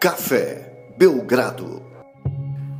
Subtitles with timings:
[0.00, 1.82] Café Belgrado.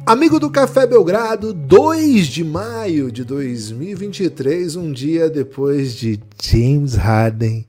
[0.07, 7.69] Amigo do Café Belgrado, 2 de maio de 2023, um dia depois de James Harden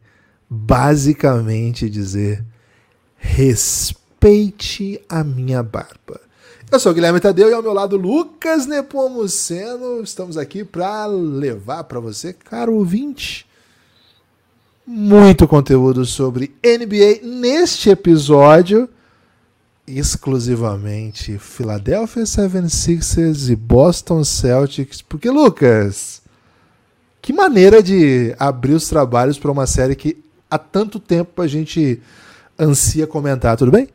[0.49, 2.41] basicamente dizer:
[3.17, 6.21] respeite a minha barba.
[6.71, 10.01] Eu sou o Guilherme Tadeu e ao meu lado Lucas Nepomuceno.
[10.01, 13.45] Estamos aqui para levar para você, caro ouvinte,
[14.87, 18.87] muito conteúdo sobre NBA neste episódio
[19.87, 26.21] exclusivamente Philadelphia 76ers e Boston Celtics, porque Lucas,
[27.21, 30.17] que maneira de abrir os trabalhos para uma série que
[30.49, 32.01] há tanto tempo a gente
[32.59, 33.87] ansia comentar, tudo bem?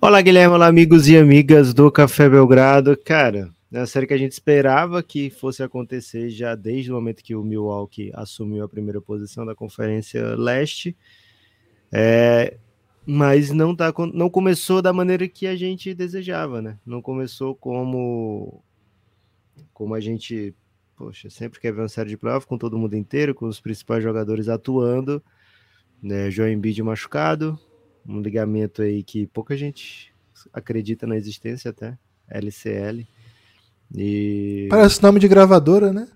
[0.00, 2.96] Olá, Guilherme, olá, amigos e amigas do Café Belgrado.
[2.96, 7.22] Cara, é uma série que a gente esperava que fosse acontecer já desde o momento
[7.22, 10.96] que o Milwaukee assumiu a primeira posição da Conferência Leste.
[11.90, 12.56] É,
[13.06, 16.78] mas não, tá, não começou da maneira que a gente desejava, né?
[16.86, 18.62] Não começou como
[19.72, 20.54] como a gente,
[20.96, 24.02] poxa, sempre quer ver uma série de playoff com todo mundo inteiro, com os principais
[24.02, 25.22] jogadores atuando,
[26.00, 26.30] né?
[26.30, 27.58] João Embiid machucado,
[28.06, 30.14] um ligamento aí que pouca gente
[30.52, 33.06] acredita na existência até, LCL.
[33.94, 36.08] E parece nome de gravadora, né?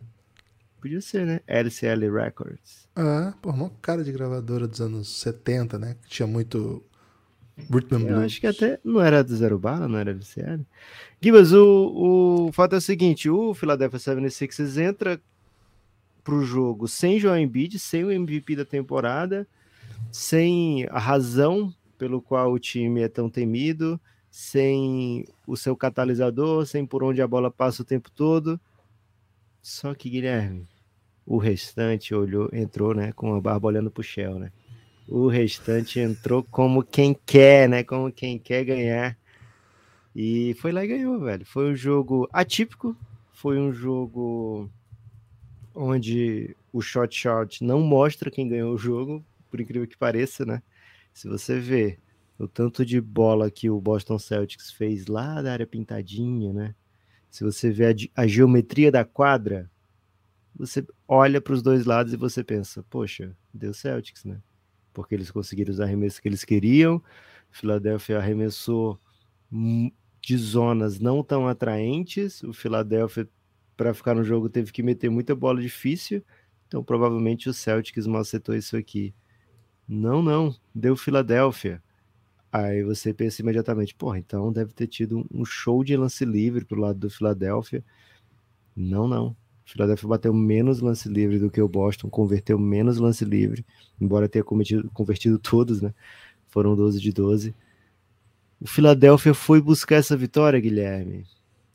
[0.86, 1.40] Podia ser, né?
[1.48, 2.88] LCL Records.
[2.94, 5.96] Ah, pô, uma cara de gravadora dos anos 70, né?
[6.00, 6.80] Que tinha muito
[7.56, 8.10] Rhythm Blues.
[8.12, 10.64] Eu acho que até não era do Zero Bala, não era LCL.
[11.20, 15.20] Gibas, o, o fato é o seguinte, o Philadelphia 76ers entra
[16.22, 19.44] pro jogo sem Joel Embiid, sem o MVP da temporada,
[20.12, 24.00] sem a razão pelo qual o time é tão temido,
[24.30, 28.60] sem o seu catalisador, sem por onde a bola passa o tempo todo.
[29.60, 30.64] Só que, Guilherme,
[31.26, 34.52] o restante olhou, entrou, né, com a barba olhando pro Shell, né?
[35.08, 37.84] O restante entrou como quem quer, né?
[37.84, 39.16] Como quem quer ganhar.
[40.14, 41.44] E foi lá e ganhou, velho.
[41.44, 42.96] Foi um jogo atípico,
[43.32, 44.70] foi um jogo
[45.74, 50.62] onde o shot shot não mostra quem ganhou o jogo, por incrível que pareça, né?
[51.12, 51.98] Se você vê
[52.38, 56.74] o tanto de bola que o Boston Celtics fez lá da área pintadinha, né?
[57.30, 59.70] Se você vê a, a geometria da quadra,
[60.58, 64.40] você olha para os dois lados e você pensa, poxa, deu Celtics, né?
[64.92, 67.02] Porque eles conseguiram os arremessos que eles queriam.
[67.50, 68.98] Philadelphia arremessou
[70.20, 72.42] de zonas não tão atraentes.
[72.42, 73.28] O Philadelphia,
[73.76, 76.24] para ficar no jogo, teve que meter muita bola difícil.
[76.66, 79.14] Então, provavelmente o Celtics mal setou isso aqui.
[79.86, 81.82] Não, não, deu Philadelphia.
[82.50, 86.80] Aí você pensa imediatamente, porra, então deve ter tido um show de lance livre pro
[86.80, 87.84] lado do Philadelphia.
[88.74, 89.36] Não, não.
[89.66, 93.66] Philadelphia bateu menos lance livre do que o Boston, converteu menos lance livre,
[94.00, 95.92] embora tenha cometido, convertido todos, né?
[96.46, 97.52] Foram 12 de 12.
[98.60, 101.26] O Philadelphia foi buscar essa vitória, Guilherme,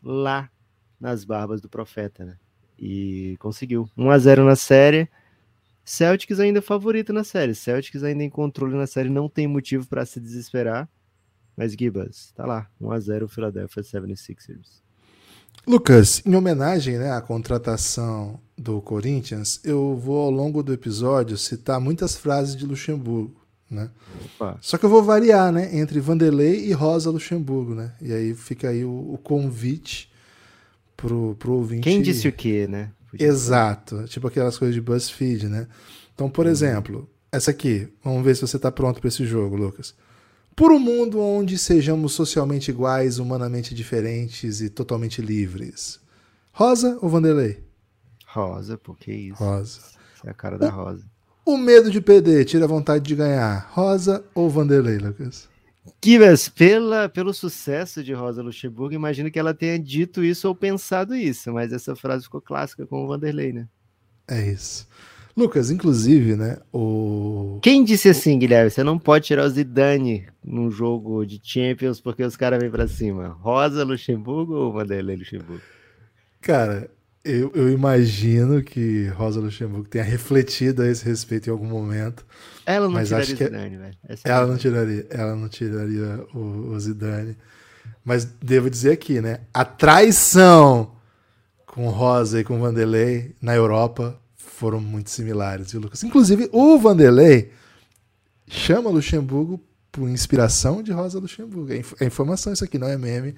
[0.01, 0.49] lá
[0.97, 2.37] nas barbas do profeta, né?
[2.79, 3.89] E conseguiu.
[3.97, 5.09] 1 a 0 na série.
[5.83, 7.53] Celtics ainda favorito na série.
[7.53, 10.89] Celtics ainda em controle na série, não tem motivo para se desesperar.
[11.57, 14.81] Mas Gibas, tá lá, 1 a 0 Philadelphia 76ers.
[15.65, 21.79] Lucas, em homenagem né, à contratação do Corinthians, eu vou ao longo do episódio citar
[21.79, 23.39] muitas frases de Luxemburgo.
[23.69, 23.89] Né?
[24.59, 27.73] Só que eu vou variar né, entre Vanderlei e Rosa Luxemburgo.
[27.73, 27.93] Né?
[28.01, 30.11] E aí fica aí o, o convite
[30.97, 31.83] pro, pro ouvinte.
[31.83, 32.91] Quem disse o quê, né?
[33.17, 34.03] Exato.
[34.07, 35.67] Tipo aquelas coisas de BuzzFeed, né?
[36.13, 36.51] Então, por uhum.
[36.51, 37.87] exemplo, essa aqui.
[38.03, 39.95] Vamos ver se você está pronto para esse jogo, Lucas.
[40.55, 45.99] Por um mundo onde sejamos socialmente iguais, humanamente diferentes e totalmente livres.
[46.51, 47.63] Rosa ou Vanderlei?
[48.27, 49.43] Rosa, porque isso.
[49.43, 49.79] Rosa.
[50.15, 51.05] Essa é a cara da Rosa.
[51.45, 53.69] O medo de perder tira a vontade de ganhar.
[53.71, 55.49] Rosa ou Vanderlei, Lucas?
[55.99, 61.15] Kivas, pela, pelo sucesso de Rosa Luxemburgo, imagino que ela tenha dito isso ou pensado
[61.15, 63.67] isso, mas essa frase ficou clássica com o Vanderlei, né?
[64.27, 64.87] É isso.
[65.35, 67.59] Lucas, inclusive, né, o...
[67.61, 72.23] Quem disse assim, Guilherme, você não pode tirar o Zidane num jogo de Champions porque
[72.23, 73.29] os caras vêm pra cima?
[73.39, 75.61] Rosa Luxemburgo ou Vanderlei Luxemburgo?
[76.41, 76.89] Cara,
[77.23, 82.25] eu, eu, imagino que Rosa Luxemburgo tenha refletido a esse respeito em algum momento.
[82.65, 83.97] Ela não mas tiraria acho o Zidane, velho.
[84.09, 87.37] É ela não tiraria, ela não tiraria o, o, Zidane.
[88.03, 89.41] Mas devo dizer aqui, né?
[89.53, 90.93] A traição
[91.67, 94.19] com Rosa e com Vanderlei na Europa
[94.61, 96.03] foram muito similares, viu, Lucas?
[96.03, 97.51] Inclusive, o Vanderlei
[98.47, 99.59] chama Luxemburgo
[99.91, 101.73] por inspiração de Rosa Luxemburgo.
[101.73, 103.33] É, é informação isso aqui, não é meme.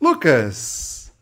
[0.00, 1.12] Lucas,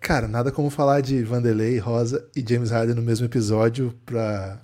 [0.00, 4.62] Cara, nada como falar de Vanderlei, Rosa e James Harden no mesmo episódio pra,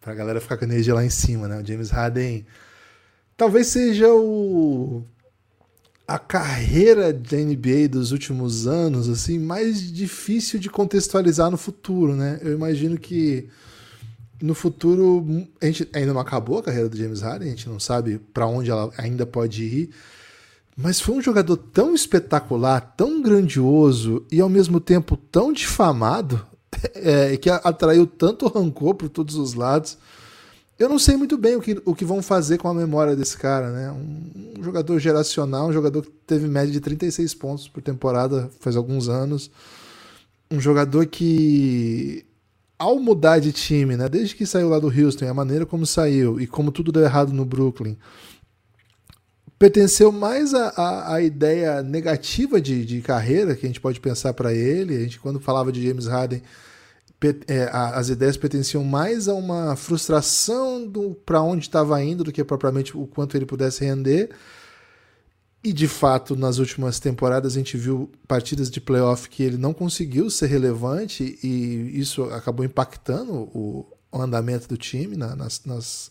[0.00, 1.60] pra galera ficar com a energia lá em cima, né?
[1.60, 2.46] O James Harden
[3.36, 5.04] talvez seja o
[6.06, 12.38] a carreira da NBA dos últimos anos assim mais difícil de contextualizar no futuro, né?
[12.42, 13.48] Eu imagino que
[14.42, 15.24] no futuro
[15.60, 18.46] a gente ainda não acabou a carreira do James Harden, a gente não sabe para
[18.46, 19.90] onde ela ainda pode ir.
[20.76, 26.44] Mas foi um jogador tão espetacular, tão grandioso e ao mesmo tempo tão difamado,
[26.94, 29.98] é, que atraiu tanto rancor por todos os lados.
[30.78, 33.36] Eu não sei muito bem o que, o que vão fazer com a memória desse
[33.36, 33.90] cara, né?
[33.92, 38.76] Um, um jogador geracional, um jogador que teve média de 36 pontos por temporada faz
[38.76, 39.50] alguns anos.
[40.50, 42.24] Um jogador que,
[42.78, 44.08] ao mudar de time, né?
[44.08, 47.32] Desde que saiu lá do Houston, a maneira como saiu e como tudo deu errado
[47.32, 47.96] no Brooklyn,
[49.62, 54.96] pertenceu mais à, ideia negativa de, de carreira que a gente pode pensar para ele.
[54.96, 56.42] A gente, quando falava de James Harden,
[57.46, 62.42] é, as ideias pertenciam mais a uma frustração do para onde estava indo do que
[62.44, 64.30] propriamente o quanto ele pudesse render.
[65.64, 69.72] E de fato, nas últimas temporadas a gente viu partidas de playoff que ele não
[69.72, 76.10] conseguiu ser relevante e isso acabou impactando o, o andamento do time na, nas, nas,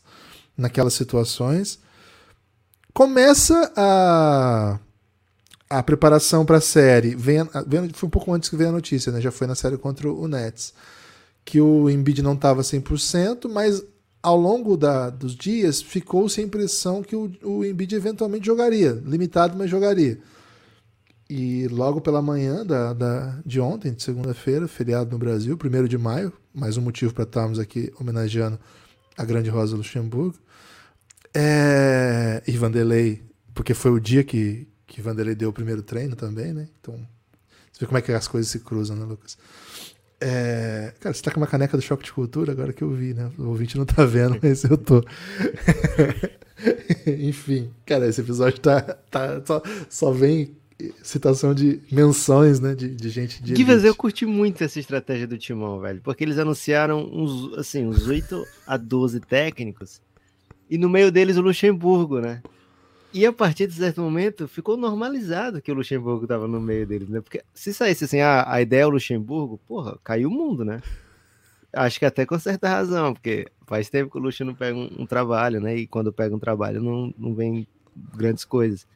[0.57, 1.79] naquelas situações.
[2.93, 4.79] Começa a
[5.69, 9.09] a preparação para a série, vem, vem, foi um pouco antes que veio a notícia,
[9.09, 9.21] né?
[9.21, 10.73] Já foi na série contra o Nets
[11.43, 13.83] que o Embiid não estava 100%, mas
[14.21, 19.57] ao longo da, dos dias ficou-se a impressão que o, o Embiid eventualmente jogaria, limitado,
[19.57, 20.19] mas jogaria.
[21.29, 25.97] E logo pela manhã da, da de ontem, de segunda-feira, feriado no Brasil, 1 de
[25.97, 28.59] maio, mais um motivo para estarmos aqui homenageando
[29.17, 30.37] a grande Rosa Luxemburgo.
[31.33, 33.23] É, e Vanderlei,
[33.53, 36.67] porque foi o dia que, que Vanderlei deu o primeiro treino também, né?
[36.81, 36.95] Então,
[37.71, 39.37] você vê como é que as coisas se cruzam, né, Lucas?
[40.21, 40.93] É...
[40.99, 43.31] Cara, você tá com uma caneca do Choque de Cultura agora que eu vi, né?
[43.39, 45.03] O ouvinte não tá vendo, mas eu tô.
[47.07, 48.81] Enfim, cara, esse episódio tá.
[49.09, 50.55] tá só, só vem
[51.03, 52.75] citação de menções, né?
[52.75, 53.55] De, de gente de.
[53.55, 56.01] Givas, eu curti muito essa estratégia do Timão, velho.
[56.03, 60.01] Porque eles anunciaram uns, assim, uns 8 a 12 técnicos.
[60.69, 62.41] E no meio deles o Luxemburgo, né?
[63.13, 67.09] E a partir de certo momento ficou normalizado que o Luxemburgo estava no meio deles,
[67.09, 67.19] né?
[67.19, 70.81] Porque se saísse assim, ah, a ideia é o Luxemburgo, porra, caiu o mundo, né?
[71.73, 74.89] Acho que até com certa razão, porque faz tempo que o Luxo não pega um,
[74.99, 75.75] um, trabalho, né?
[75.75, 77.67] E quando pega um trabalho não, não vem
[78.15, 78.87] grandes coisas.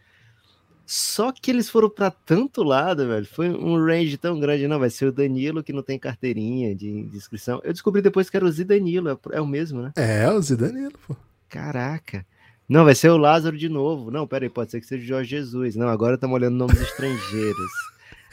[0.86, 3.26] Só que eles foram para tanto lado, velho.
[3.26, 4.68] Foi um range tão grande.
[4.68, 7.60] Não, vai ser o Danilo que não tem carteirinha de, de inscrição.
[7.64, 9.92] Eu descobri depois que era o Zidanilo, é, é o mesmo, né?
[9.96, 11.16] É, o Zidanilo, pô.
[11.50, 12.26] Caraca.
[12.68, 14.10] Não, vai ser o Lázaro de novo.
[14.10, 15.76] Não, peraí, pode ser que seja o Jorge Jesus.
[15.76, 17.72] Não, agora estamos olhando nomes estrangeiros.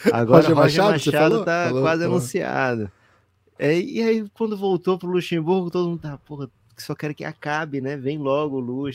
[0.13, 2.17] Agora o Roger Machado, Machado tá falou, quase falou.
[2.17, 2.91] anunciado.
[3.57, 7.81] É, e aí, quando voltou pro Luxemburgo, todo mundo tá, porra, só quero que acabe,
[7.81, 7.97] né?
[7.97, 8.89] Vem logo o.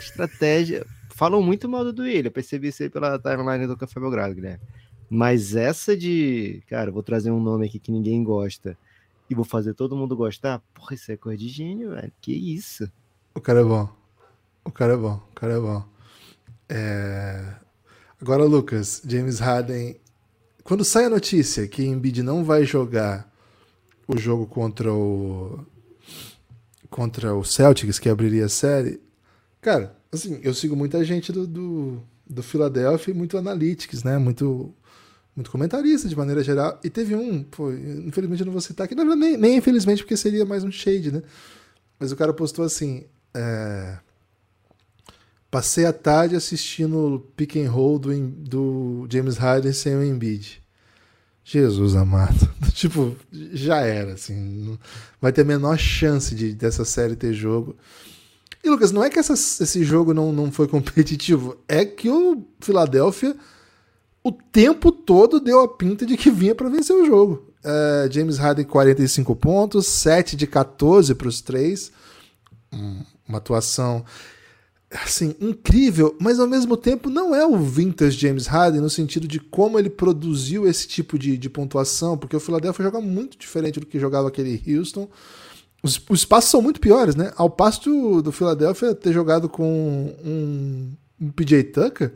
[0.00, 0.84] Estratégia.
[1.14, 4.60] Falam muito mal do Duílio, eu percebi isso aí pela timeline do Café Belgrado, Guilherme.
[5.08, 8.76] Mas essa de, cara, vou trazer um nome aqui que ninguém gosta
[9.30, 12.12] e vou fazer todo mundo gostar, porra, isso é coisa de gênio, velho.
[12.20, 12.90] Que isso?
[13.34, 13.88] O cara é bom.
[14.66, 15.84] O cara é bom, o cara é bom.
[16.68, 17.54] É...
[18.20, 19.96] Agora, Lucas, James Harden.
[20.64, 23.32] Quando sai a notícia que Embiid não vai jogar
[24.08, 25.64] o jogo contra o
[26.90, 29.00] contra o Celtics, que abriria a série,
[29.60, 34.18] cara, assim, eu sigo muita gente do, do, do Philadelphia muito analytics, né?
[34.18, 34.74] Muito,
[35.34, 36.80] muito comentarista de maneira geral.
[36.82, 40.44] E teve um, pô, infelizmente eu não vou citar aqui, nem, nem infelizmente, porque seria
[40.44, 41.22] mais um shade, né?
[42.00, 43.04] Mas o cara postou assim.
[43.34, 43.98] É,
[45.56, 50.62] Passei a tarde assistindo o pick and roll do, do James Harden sem o Embiid.
[51.42, 52.46] Jesus amado.
[52.74, 54.78] tipo, já era, assim.
[55.18, 57.74] vai ter a menor chance de, dessa série ter jogo.
[58.62, 62.46] E, Lucas, não é que essa, esse jogo não, não foi competitivo, é que o
[62.60, 63.34] Philadelphia
[64.22, 67.50] o tempo todo deu a pinta de que vinha para vencer o jogo.
[67.64, 71.90] É, James Harden 45 pontos, 7 de 14 para os três.
[73.26, 74.04] uma atuação
[74.90, 79.40] assim, incrível, mas ao mesmo tempo não é o vintage James Harden no sentido de
[79.40, 83.86] como ele produziu esse tipo de, de pontuação, porque o Philadelphia joga muito diferente do
[83.86, 85.08] que jogava aquele Houston.
[85.82, 87.32] Os, os passos são muito piores, né?
[87.36, 92.12] Ao passo do, do Philadelphia ter jogado com um, um PJ Tucker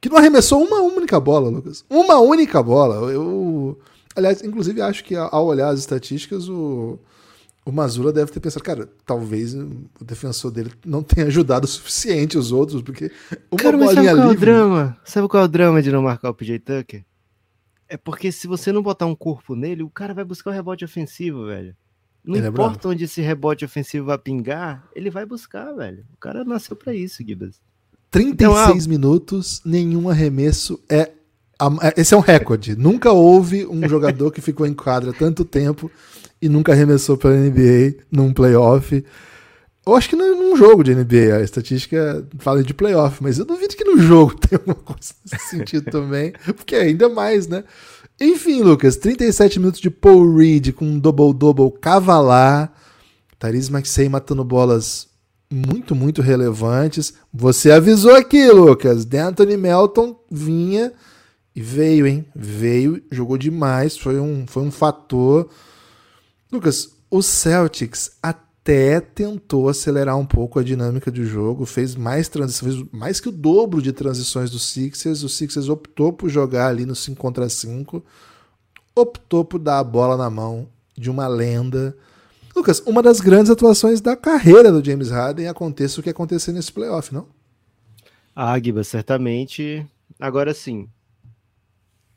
[0.00, 1.84] que não arremessou uma única bola, Lucas.
[1.88, 3.10] Uma única bola.
[3.10, 3.78] Eu,
[4.14, 6.98] aliás, inclusive acho que ao olhar as estatísticas, o
[7.64, 12.36] o Mazula deve ter pensado, cara, talvez o defensor dele não tenha ajudado o suficiente
[12.36, 13.10] os outros, porque
[13.50, 14.50] uma cara, mas bolinha sabe qual livre...
[14.50, 14.98] É o drama?
[15.04, 17.04] Sabe qual é o drama de não marcar o PJ Tucker?
[17.88, 20.84] É porque se você não botar um corpo nele, o cara vai buscar o rebote
[20.84, 21.74] ofensivo, velho.
[22.24, 26.04] Não ele é importa é onde esse rebote ofensivo vai pingar, ele vai buscar, velho.
[26.12, 27.60] O cara nasceu para isso, Gibas.
[28.10, 31.12] 36 então, ah, minutos, nenhum arremesso é.
[31.96, 32.76] Esse é um recorde.
[32.76, 35.90] Nunca houve um jogador que ficou em quadra tanto tempo
[36.40, 39.04] e nunca arremessou pela NBA num playoff.
[39.86, 43.76] Eu acho que num jogo de NBA, a estatística fala de playoff, mas eu duvido
[43.76, 47.64] que no jogo tenha alguma coisa nesse sentido também, porque é ainda mais, né?
[48.20, 52.72] Enfim, Lucas, 37 minutos de Paul Reed com um double-double cavalar.
[53.38, 55.08] Tyrese Maxey matando bolas
[55.52, 57.14] muito, muito relevantes.
[57.32, 59.04] Você avisou aqui, Lucas.
[59.04, 60.92] D'Anthony Melton vinha
[61.54, 62.24] e veio, hein?
[62.34, 65.48] Veio, jogou demais, foi um, foi um fator.
[66.50, 72.84] Lucas, o Celtics até tentou acelerar um pouco a dinâmica do jogo, fez mais transições,
[72.92, 75.22] mais que o dobro de transições do Sixers.
[75.22, 78.04] O Sixers optou por jogar ali no 5 contra 5,
[78.94, 81.96] optou por dar a bola na mão de uma lenda
[82.54, 86.70] Lucas, uma das grandes atuações da carreira do James Harden aconteça o que aconteceu nesse
[86.70, 87.26] playoff, não?
[88.34, 89.84] Ah, certamente.
[90.20, 90.88] Agora sim.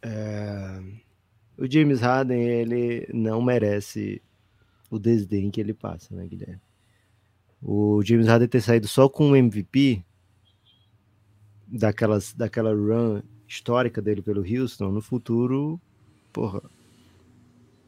[0.02, 0.82] É...
[1.58, 4.22] O James Harden, ele não merece
[4.90, 6.62] o desdém que ele passa, né, Guilherme?
[7.62, 10.04] O James Harden ter saído só com um MVP
[11.68, 15.82] daquelas, daquela run histórica dele pelo Houston, no futuro,
[16.32, 16.62] porra.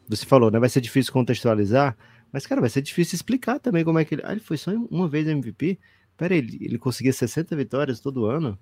[0.08, 0.58] Você falou, né?
[0.58, 1.96] Vai ser difícil contextualizar,
[2.32, 4.24] mas, cara, vai ser difícil explicar também como é que ele.
[4.26, 5.80] Ah, ele foi só uma vez MVP?
[6.18, 8.58] Pera ele, ele conseguia 60 vitórias todo ano?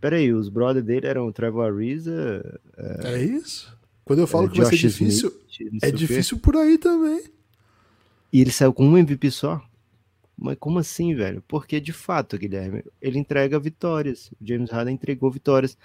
[0.00, 2.60] Pera aí, os brothers dele eram o Trevor Ariza.
[2.76, 3.76] É, é isso?
[4.04, 7.24] Quando eu falo é, que Josh vai ser difícil, Smith, é difícil por aí também.
[8.32, 9.62] E ele saiu com um MVP só?
[10.36, 11.42] Mas como assim, velho?
[11.46, 14.32] Porque de fato, Guilherme, ele entrega vitórias.
[14.40, 15.76] O James Harden entregou vitórias.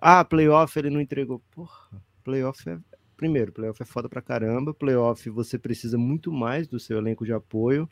[0.00, 1.42] Ah, playoff ele não entregou.
[1.50, 2.78] Porra, playoff é,
[3.16, 4.72] primeiro, playoff é foda pra caramba.
[4.72, 7.86] Playoff você precisa muito mais do seu elenco de apoio.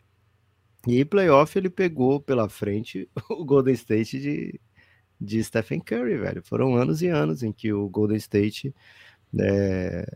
[0.86, 4.60] E playoff ele pegou pela frente o Golden State de,
[5.20, 6.42] de Stephen Curry, velho.
[6.44, 8.74] Foram anos e anos em que o Golden State
[9.38, 10.06] é,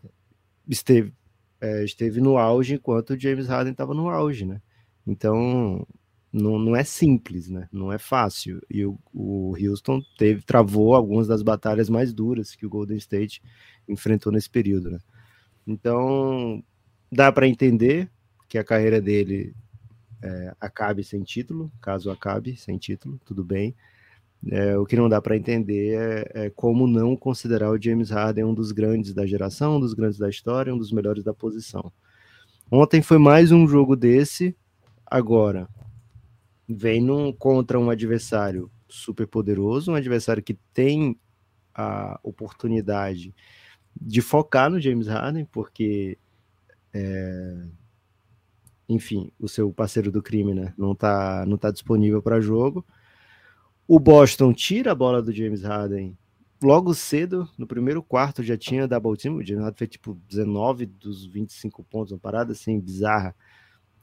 [0.69, 1.13] esteve,
[1.61, 4.61] é, esteve no auge enquanto o James Harden estava no auge, né?
[5.07, 5.87] Então
[6.33, 7.69] não, não é simples, né?
[7.73, 8.61] Não é fácil.
[8.71, 13.43] E o, o Houston teve, travou algumas das batalhas mais duras que o Golden State
[13.89, 14.99] enfrentou nesse período, né?
[15.67, 16.63] Então,
[17.11, 18.11] dá para entender
[18.49, 19.55] que a carreira dele
[20.23, 23.75] é, acabe sem título, caso acabe sem título, tudo bem.
[24.49, 28.45] É, o que não dá para entender é, é, como não considerar o James Harden
[28.45, 31.93] um dos grandes da geração, um dos grandes da história, um dos melhores da posição.
[32.71, 34.57] Ontem foi mais um jogo desse.
[35.05, 35.69] Agora,
[36.67, 41.19] vem num, contra um adversário super poderoso, um adversário que tem
[41.75, 43.35] a oportunidade
[44.01, 46.17] de focar no James Harden, porque,
[46.95, 47.67] é,
[48.89, 52.85] enfim, o seu parceiro do crime né, não está não tá disponível para jogo.
[53.93, 56.17] O Boston tira a bola do James Harden
[56.63, 60.87] logo cedo, no primeiro quarto já tinha double team, o James Harden fez tipo 19
[60.87, 63.35] dos 25 pontos, uma parada assim bizarra.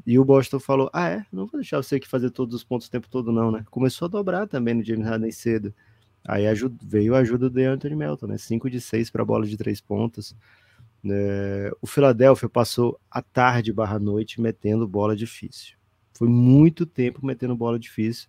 [0.06, 1.26] E o Boston falou: Ah, é?
[1.32, 3.64] Não vou deixar você aqui fazer todos os pontos o tempo todo, não, né?
[3.72, 5.74] Começou a dobrar também no James Harden cedo.
[6.28, 6.44] Aí
[6.84, 8.38] veio a ajuda do Anthony Melton, né?
[8.38, 10.36] 5 de 6 para bola de três pontos.
[11.10, 15.78] É, o Philadelphia passou a tarde barra noite metendo bola difícil.
[16.14, 18.28] Foi muito tempo metendo bola difícil.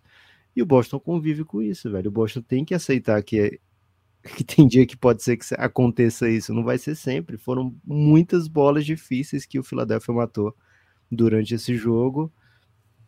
[0.55, 2.09] E o Boston convive com isso, velho.
[2.09, 3.57] O Boston tem que aceitar que, é,
[4.35, 6.53] que tem dia que pode ser que aconteça isso.
[6.53, 7.37] Não vai ser sempre.
[7.37, 10.55] Foram muitas bolas difíceis que o Philadelphia matou
[11.11, 12.31] durante esse jogo.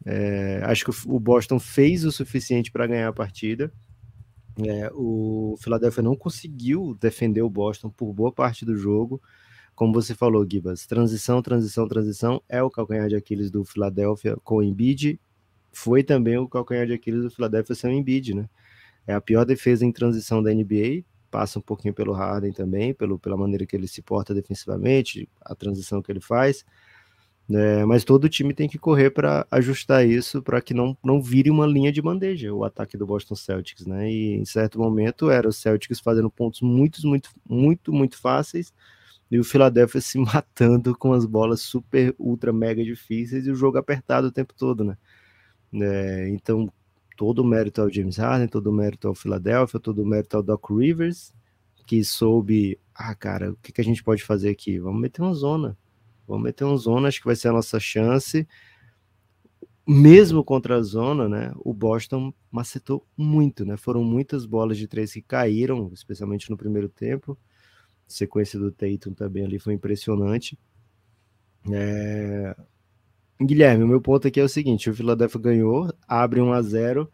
[0.05, 3.71] É, acho que o Boston fez o suficiente para ganhar a partida.
[4.59, 9.21] É, o Philadelphia não conseguiu defender o Boston por boa parte do jogo.
[9.75, 14.57] Como você falou, Gibas, transição, transição, transição é o calcanhar de Aquiles do Philadelphia com
[14.57, 15.19] o Embiid.
[15.71, 18.49] Foi também o calcanhar de Aquiles do Philadelphia sem o Embiid, né?
[19.07, 21.03] É a pior defesa em transição da NBA.
[21.29, 25.55] Passa um pouquinho pelo Harden também, pelo, pela maneira que ele se porta defensivamente, a
[25.55, 26.65] transição que ele faz.
[27.49, 31.49] É, mas todo time tem que correr para ajustar isso para que não, não vire
[31.49, 34.09] uma linha de bandeja o ataque do Boston Celtics, né?
[34.09, 38.73] E em certo momento era o Celtics fazendo pontos muito, muito, muito, muito fáceis
[39.29, 43.77] e o Philadelphia se matando com as bolas super, ultra, mega difíceis e o jogo
[43.77, 44.97] apertado o tempo todo, né?
[45.73, 46.71] É, então,
[47.17, 50.43] todo o mérito ao James Harden, todo o mérito ao Philadelphia, todo o mérito ao
[50.43, 51.33] Doc Rivers,
[51.87, 54.79] que soube, ah, cara, o que, que a gente pode fazer aqui?
[54.79, 55.77] Vamos meter uma zona
[56.31, 58.47] Vamos meter um zona, acho que vai ser a nossa chance.
[59.85, 61.51] Mesmo contra a zona, né?
[61.57, 63.75] O Boston macetou muito, né?
[63.75, 67.37] Foram muitas bolas de três que caíram, especialmente no primeiro tempo.
[68.07, 70.57] A sequência do Tatum também ali foi impressionante.
[71.69, 72.55] É...
[73.45, 77.11] Guilherme, o meu ponto aqui é o seguinte: o Philadelphia ganhou, abre 1 a 0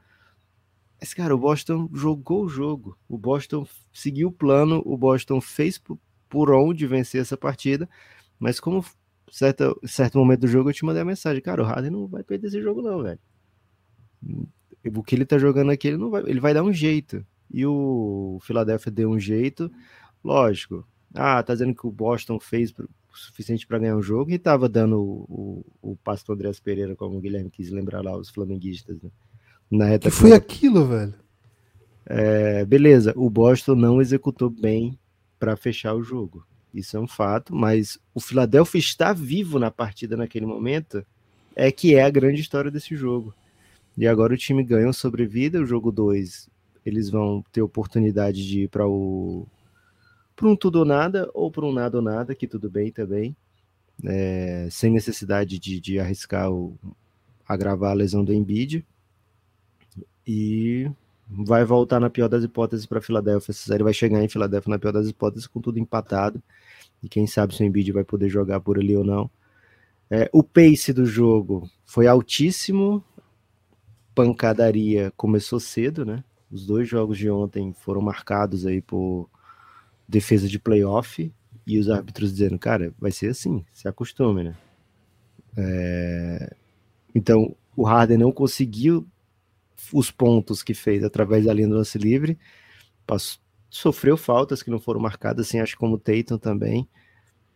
[1.00, 2.98] Mas, cara, o Boston jogou o jogo.
[3.08, 5.82] O Boston seguiu o plano, o Boston fez
[6.30, 7.90] por onde vencer essa partida,
[8.40, 8.84] mas como
[9.32, 12.24] certo, certo momento do jogo eu te mandei a mensagem, cara, o Harden não vai
[12.24, 13.20] perder esse jogo não, velho.
[14.94, 17.26] O que ele tá jogando aqui, ele não vai, ele vai dar um jeito.
[17.50, 19.72] E o Philadelphia deu um jeito,
[20.24, 20.86] lógico.
[21.14, 22.74] Ah, tá dizendo que o Boston fez
[23.18, 27.18] suficiente para ganhar um jogo e tava dando o, o, o pasto Andrés Pereira, como
[27.18, 29.10] o Guilherme quis lembrar lá, os flamenguistas, né?
[29.70, 31.14] Na reta que foi aquilo, velho?
[32.06, 34.98] É, beleza, o Boston não executou bem
[35.38, 36.46] para fechar o jogo.
[36.74, 41.06] Isso é um fato, mas o Philadelphia está vivo na partida naquele momento,
[41.56, 43.34] é que é a grande história desse jogo.
[43.98, 46.50] E agora o time ganhou sobrevida, o jogo 2,
[46.86, 49.48] eles vão ter oportunidade de ir para o
[50.38, 53.36] para um tudo ou nada ou para um nada ou nada, que tudo bem também,
[54.06, 56.48] é, sem necessidade de, de arriscar
[57.46, 58.86] agravar a lesão do Embiid.
[60.26, 60.90] E
[61.28, 63.52] vai voltar na pior das hipóteses para Filadélfia.
[63.52, 66.42] Essa série vai chegar em Filadélfia na pior das hipóteses, com tudo empatado.
[67.02, 69.30] E quem sabe se o Embiid vai poder jogar por ali ou não.
[70.10, 73.04] É, o pace do jogo foi altíssimo.
[74.14, 76.24] Pancadaria começou cedo, né?
[76.52, 79.30] Os dois jogos de ontem foram marcados aí por
[80.08, 81.32] defesa de playoff
[81.66, 84.56] e os árbitros dizendo, cara, vai ser assim, se acostume, né?
[85.58, 86.56] É...
[87.14, 89.06] Então, o Harden não conseguiu
[89.94, 92.38] os pontos que fez através da linha do lance livre,
[93.06, 96.88] passou, sofreu faltas que não foram marcadas, assim, acho como o Tatum também,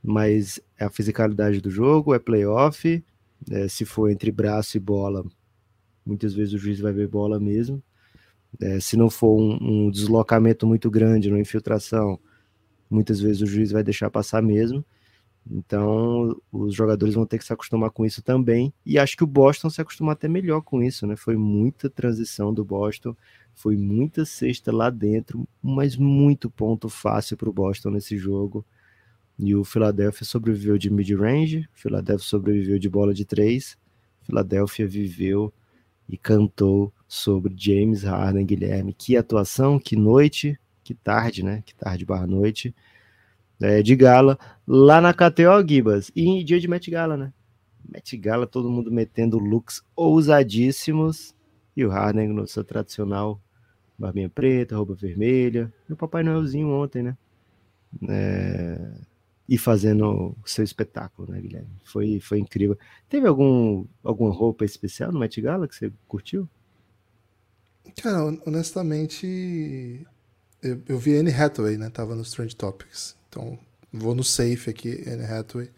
[0.03, 3.03] mas é a fisicalidade do jogo, é playoff,
[3.49, 5.25] é, se for entre braço e bola,
[6.05, 7.81] muitas vezes o juiz vai ver bola mesmo,
[8.59, 12.19] é, se não for um, um deslocamento muito grande, uma infiltração,
[12.91, 14.85] muitas vezes o juiz vai deixar passar mesmo,
[15.49, 18.73] então, os jogadores vão ter que se acostumar com isso também.
[18.85, 21.15] E acho que o Boston se acostumou até melhor com isso, né?
[21.15, 23.15] Foi muita transição do Boston,
[23.55, 28.63] foi muita cesta lá dentro, mas muito ponto fácil para o Boston nesse jogo.
[29.37, 33.77] E o Philadelphia sobreviveu de mid-range, Philadelphia sobreviveu de bola de três,
[34.23, 35.51] Philadelphia viveu
[36.07, 38.93] e cantou sobre James Harden, Guilherme.
[38.93, 41.63] Que atuação, que noite, que tarde, né?
[41.65, 42.75] Que tarde barra noite
[43.61, 46.11] é, de gala lá na KTO Gibas.
[46.15, 47.33] E em dia de Met Gala, né?
[47.87, 51.35] Met Gala, todo mundo metendo looks ousadíssimos.
[51.77, 53.39] E o Harden no seu tradicional
[53.97, 55.71] barbinha preta, roupa vermelha.
[55.87, 57.17] E o Papai Noelzinho ontem, né?
[58.09, 58.91] É...
[59.47, 61.69] E fazendo o seu espetáculo, né, Guilherme?
[61.83, 62.77] Foi, foi incrível.
[63.09, 66.49] Teve algum, alguma roupa especial no Met Gala que você curtiu?
[68.01, 70.07] Cara, honestamente,
[70.63, 71.89] eu, eu vi Anne Hathaway, né?
[71.89, 73.19] Tava nos Trend Topics.
[73.31, 73.57] Então,
[73.93, 75.69] vou no safe aqui, Anne Hathaway.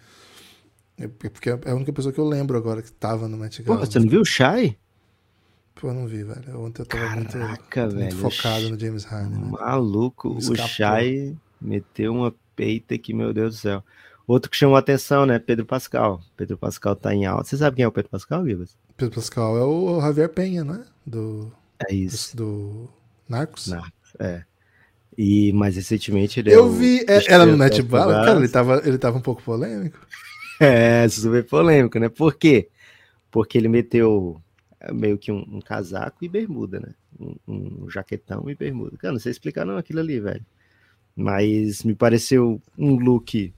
[0.98, 3.80] É porque é a única pessoa que eu lembro agora que tava no Met Gala.
[3.80, 4.76] Pô, você não viu o Shai?
[5.76, 6.60] Pô, eu não vi, velho.
[6.60, 8.16] Ontem eu tava Caraca, muito, velho.
[8.16, 9.40] muito focado no James Harden.
[9.40, 9.52] Né?
[9.52, 13.84] Maluco, o Shai meteu uma peita que, meu Deus do céu.
[14.26, 15.38] Outro que chamou a atenção, né?
[15.38, 16.22] Pedro Pascal.
[16.36, 17.50] Pedro Pascal tá em alta.
[17.50, 18.78] Você sabe quem é o Pedro Pascal, Gibas?
[18.96, 20.86] Pedro Pascal é o Javier Penha, não é?
[21.06, 21.52] Do,
[21.90, 22.36] é isso.
[22.38, 22.90] Do, do
[23.28, 23.68] Narcos?
[23.68, 24.46] Narcos, é.
[25.18, 28.82] E mais recentemente ele é Eu é vi, é, era no Netbala, cara, ele tava,
[28.86, 30.00] ele tava um pouco polêmico.
[30.60, 32.08] É, super polêmico, né?
[32.08, 32.70] Por quê?
[33.32, 34.40] Porque ele meteu
[34.80, 36.94] é, meio que um, um casaco e bermuda, né?
[37.20, 38.96] Um, um, jaquetão e bermuda.
[38.98, 40.46] Cara, não sei explicar não aquilo ali, velho.
[41.16, 43.52] Mas me pareceu um look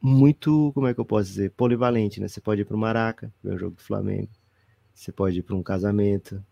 [0.00, 2.28] muito, como é que eu posso dizer, polivalente, né?
[2.28, 4.30] Você pode ir para o Maraca, ver o jogo do Flamengo.
[4.94, 6.42] Você pode ir para um casamento.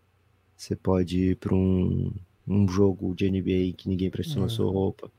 [0.55, 2.11] Você pode ir para um
[2.47, 5.09] um jogo de NBA que ninguém prestou na sua roupa.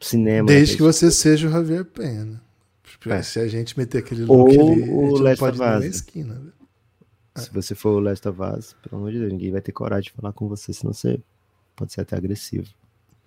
[0.00, 0.46] Cinema.
[0.46, 2.40] Desde que você seja o Javier Pena.
[3.06, 3.22] É.
[3.22, 6.40] Se a gente meter aquele look Ou ali, o Last pode na esquina.
[7.36, 10.10] Se você for o Last of Us, pelo amor de Deus, ninguém vai ter coragem
[10.10, 11.20] de falar com você, senão você
[11.76, 12.66] pode ser até agressivo.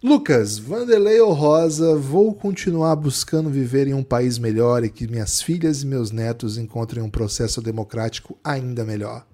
[0.04, 5.42] Lucas, Vanderlei ou Rosa, vou continuar buscando viver em um país melhor e que minhas
[5.42, 9.26] filhas e meus netos encontrem um processo democrático ainda melhor.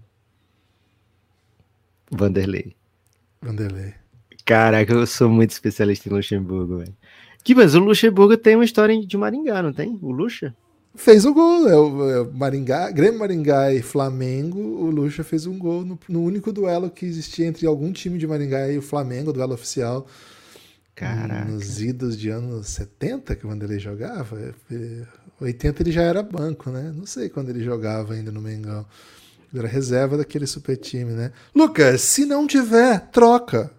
[2.12, 2.76] Vanderlei.
[3.42, 3.94] Vanderlei.
[4.46, 6.96] Caraca, eu sou muito especialista em Luxemburgo, velho.
[7.44, 9.98] Que, mas o Luxemburgo tem uma história de Maringá, não tem?
[10.02, 10.56] O Luxa?
[10.96, 14.60] Fez o gol, é o, é o Maringá, Grêmio Maringá e Flamengo.
[14.60, 18.26] O Luxa fez um gol no, no, único duelo que existia entre algum time de
[18.26, 20.08] Maringá e o Flamengo, duelo oficial.
[20.96, 21.46] Caraca.
[21.46, 24.56] Nos idos de anos 70 que o Vanderlei jogava.
[25.40, 26.92] 80 ele já era banco, né?
[26.96, 28.86] Não sei quando ele jogava ainda no Mengão.
[29.56, 31.32] Era reserva daquele super time, né?
[31.56, 33.72] Lucas, se não tiver, troca.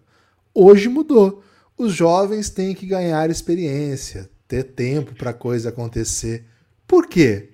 [0.54, 1.44] Hoje mudou.
[1.76, 6.44] Os jovens têm que ganhar experiência, ter tempo para a coisa acontecer.
[6.86, 7.50] Por quê?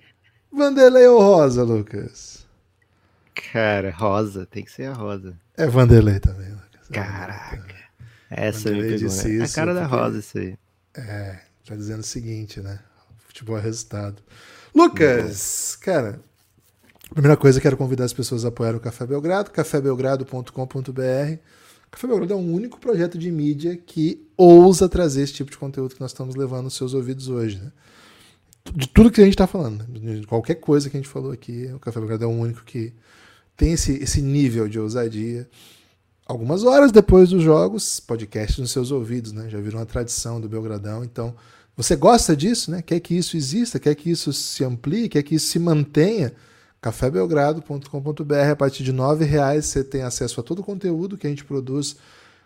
[0.51, 2.45] Vanderlei ou Rosa, Lucas?
[3.51, 5.37] Cara, Rosa, tem que ser a Rosa.
[5.57, 6.49] É Vanderlei também.
[6.49, 6.87] Lucas.
[6.91, 7.75] Caraca.
[8.29, 9.41] Essa me Vanderlei pegou, disse né?
[9.41, 10.57] A isso cara da Rosa, isso aí.
[10.95, 12.79] É, tá dizendo o seguinte, né?
[13.17, 14.23] Futebol é resultado.
[14.73, 16.19] Lucas, cara,
[17.13, 21.39] primeira coisa, quero convidar as pessoas a apoiar o Café Belgrado, cafébelgrado.com.br.
[21.91, 25.93] Café Belgrado é um único projeto de mídia que ousa trazer esse tipo de conteúdo
[25.93, 27.71] que nós estamos levando aos seus ouvidos hoje, né?
[28.73, 31.69] De tudo que a gente está falando, de qualquer coisa que a gente falou aqui,
[31.73, 32.91] o Café Belgrado é o único que
[33.55, 35.47] tem esse, esse nível de ousadia.
[36.25, 39.47] Algumas horas depois dos jogos, podcasts nos seus ouvidos, né?
[39.49, 41.03] Já virou uma tradição do Belgradão.
[41.03, 41.35] Então,
[41.77, 42.81] você gosta disso, né?
[42.81, 46.33] Quer que isso exista, quer que isso se amplie, quer que isso se mantenha?
[46.85, 51.29] cafébelgrado.com.br a partir de R$ reais você tem acesso a todo o conteúdo que a
[51.31, 51.95] gente produz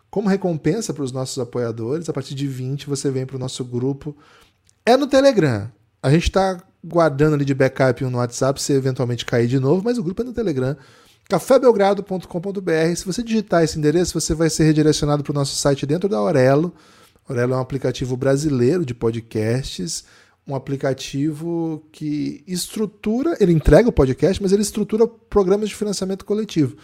[0.10, 2.08] como recompensa para os nossos apoiadores.
[2.08, 4.16] A partir de 20 você vem para o nosso grupo.
[4.86, 5.70] É no Telegram.
[6.02, 9.84] A gente está guardando ali de backup um no WhatsApp se eventualmente cair de novo,
[9.84, 10.78] mas o grupo é no Telegram.
[11.28, 12.96] cafébelgrado.com.br.
[12.96, 16.16] Se você digitar esse endereço, você vai ser redirecionado para o nosso site dentro da
[16.16, 16.74] Aurelo.
[17.28, 20.06] Aurelo é um aplicativo brasileiro de podcasts,
[20.50, 26.76] um aplicativo que estrutura, ele entrega o podcast, mas ele estrutura programas de financiamento coletivo.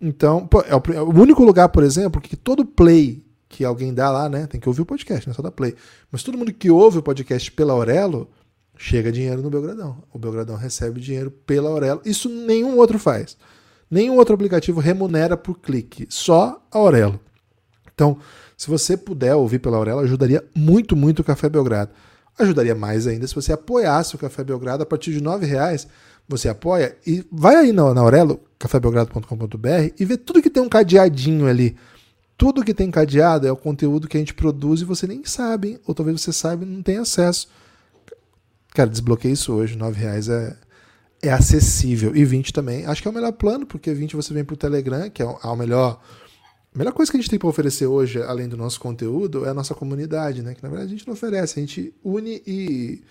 [0.00, 4.28] Então, é é o único lugar, por exemplo, que todo play que alguém dá lá,
[4.28, 4.46] né?
[4.46, 5.74] Tem que ouvir o podcast, não é só dar play.
[6.10, 8.30] Mas todo mundo que ouve o podcast pela Aurelo,
[8.78, 10.02] chega dinheiro no Belgradão.
[10.12, 12.00] O Belgradão recebe dinheiro pela Aurelo.
[12.04, 13.36] Isso nenhum outro faz.
[13.90, 17.20] Nenhum outro aplicativo remunera por clique, só a Aurelo.
[17.92, 18.16] Então,
[18.56, 21.90] se você puder ouvir pela Aurelo, ajudaria muito, muito o Café Belgrado.
[22.40, 25.86] Ajudaria mais ainda se você apoiasse o Café Belgrado a partir de R$ reais.
[26.28, 30.68] Você apoia e vai aí na, na Aurelo, cafébelgrado.com.br e vê tudo que tem um
[30.68, 31.76] cadeadinho ali.
[32.38, 35.68] Tudo que tem cadeado é o conteúdo que a gente produz e você nem sabe,
[35.68, 35.80] hein?
[35.86, 37.48] ou talvez você saiba e não tenha acesso.
[38.70, 40.56] Cara, desbloqueei isso hoje, R$ reais é,
[41.20, 42.16] é acessível.
[42.16, 42.86] E 20 também.
[42.86, 45.38] Acho que é o melhor plano, porque 20 você vem pro Telegram, que é o,
[45.42, 46.00] é o melhor.
[46.74, 49.48] A melhor coisa que a gente tem para oferecer hoje, além do nosso conteúdo, é
[49.48, 50.54] a nossa comunidade, né?
[50.54, 53.02] Que na verdade a gente não oferece, a gente une e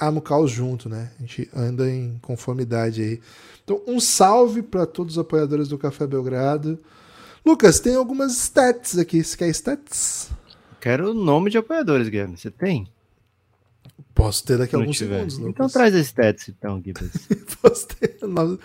[0.00, 1.12] ama o caos junto, né?
[1.18, 3.20] A gente anda em conformidade aí.
[3.62, 6.78] Então, um salve para todos os apoiadores do Café Belgrado.
[7.46, 9.22] Lucas, tem algumas stats aqui.
[9.22, 10.30] Você quer stats?
[10.80, 12.36] Quero o nome de apoiadores, Guilherme.
[12.36, 12.88] Você tem?
[14.14, 15.16] Posso ter daqui a alguns tiver.
[15.16, 15.54] segundos, Lucas.
[15.54, 17.10] Então traz as stats, então, Gibbs.
[17.60, 18.58] Postei o nome.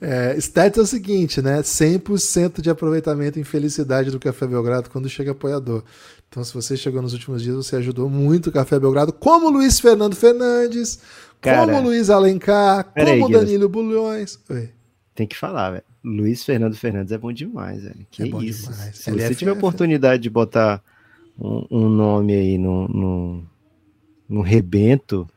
[0.00, 1.60] É, stats é o seguinte, né?
[1.60, 5.82] 100% de aproveitamento em felicidade do Café Belgrado quando chega apoiador.
[6.28, 9.80] Então, se você chegou nos últimos dias, você ajudou muito o Café Belgrado, como Luiz
[9.80, 11.00] Fernando Fernandes,
[11.40, 13.32] Cara, como Luiz Alencar, como Guilherme.
[13.32, 14.38] Danilo Bulhões.
[14.48, 14.70] Oi.
[15.14, 15.84] Tem que falar, velho.
[16.04, 18.06] Luiz Fernando Fernandes é bom demais, velho.
[18.10, 18.70] Que É bom isso.
[18.70, 18.96] demais.
[18.98, 19.26] Se LFF.
[19.28, 20.82] você tiver oportunidade de botar
[21.38, 23.44] um, um nome aí no, no,
[24.28, 25.28] no rebento,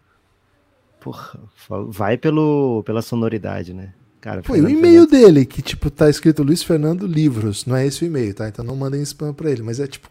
[1.00, 1.40] porra,
[1.90, 3.94] vai pelo, pela sonoridade, né?
[4.22, 7.66] Cara, Foi o Fernando e-mail dele, que tipo, tá escrito Luiz Fernando Livros.
[7.68, 8.48] Não é esse o e-mail, tá?
[8.50, 9.62] Então não mandem spam pra ele.
[9.62, 10.10] Mas é tipo,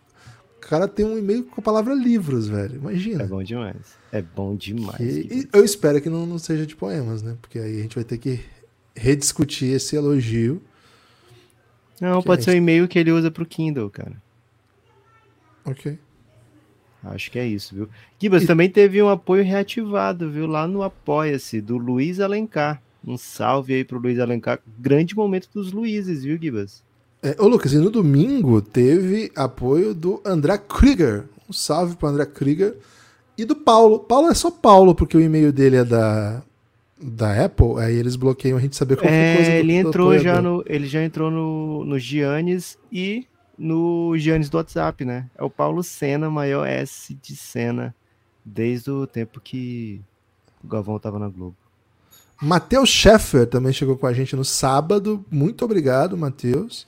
[0.56, 2.76] o cara tem um e-mail com a palavra livros, velho.
[2.76, 3.24] Imagina.
[3.24, 3.96] É bom demais.
[4.12, 4.98] É bom demais.
[4.98, 7.36] Que- eu espero que não, não seja de poemas, né?
[7.40, 8.38] Porque aí a gente vai ter que
[8.94, 10.62] rediscutir esse elogio.
[12.00, 14.22] Não, pode a ser o e-mail que ele usa pro Kindle, cara.
[15.64, 15.98] Ok.
[17.06, 17.88] Acho que é isso, viu?
[18.18, 20.46] Gibas E- também teve um apoio reativado, viu?
[20.46, 22.80] Lá no Apoia-se, do Luiz Alencar.
[23.06, 24.58] Um salve aí pro Luiz Alencar.
[24.78, 26.82] Grande momento dos Luizes, viu, Gibas?
[27.22, 31.24] É, ô, Lucas, e no domingo teve apoio do André Krieger.
[31.48, 32.74] Um salve pro André Krieger.
[33.36, 33.98] E do Paulo.
[33.98, 36.42] Paulo é só Paulo, porque o e-mail dele é da,
[37.00, 37.78] da Apple.
[37.78, 39.50] Aí eles bloqueiam a gente saber qualquer coisa.
[39.52, 40.62] É, ele entrou já no.
[40.66, 43.26] Ele já entrou no, no Giannis e
[43.58, 45.30] no Giannis do WhatsApp, né?
[45.36, 47.94] É o Paulo Senna, maior S de Senna,
[48.44, 50.00] desde o tempo que
[50.62, 51.56] o Galvão tava na Globo.
[52.40, 55.24] Matheus Scheffer também chegou com a gente no sábado.
[55.30, 56.86] Muito obrigado, Matheus.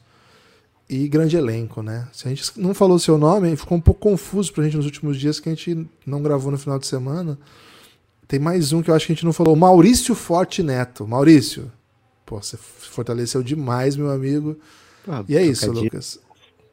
[0.89, 2.09] E grande elenco, né?
[2.13, 5.19] Se a gente não falou seu nome, ficou um pouco confuso pra gente nos últimos
[5.19, 7.39] dias que a gente não gravou no final de semana.
[8.29, 9.57] Tem mais um que eu acho que a gente não falou.
[9.57, 11.07] Maurício Forte Neto.
[11.07, 11.73] Maurício,
[12.25, 14.59] pô, você fortaleceu demais, meu amigo.
[15.09, 15.71] Ah, E é isso.
[15.73, 16.21] Lucas.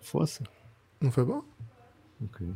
[0.03, 0.43] Força.
[1.01, 1.43] Não foi bom?
[2.23, 2.47] Ok.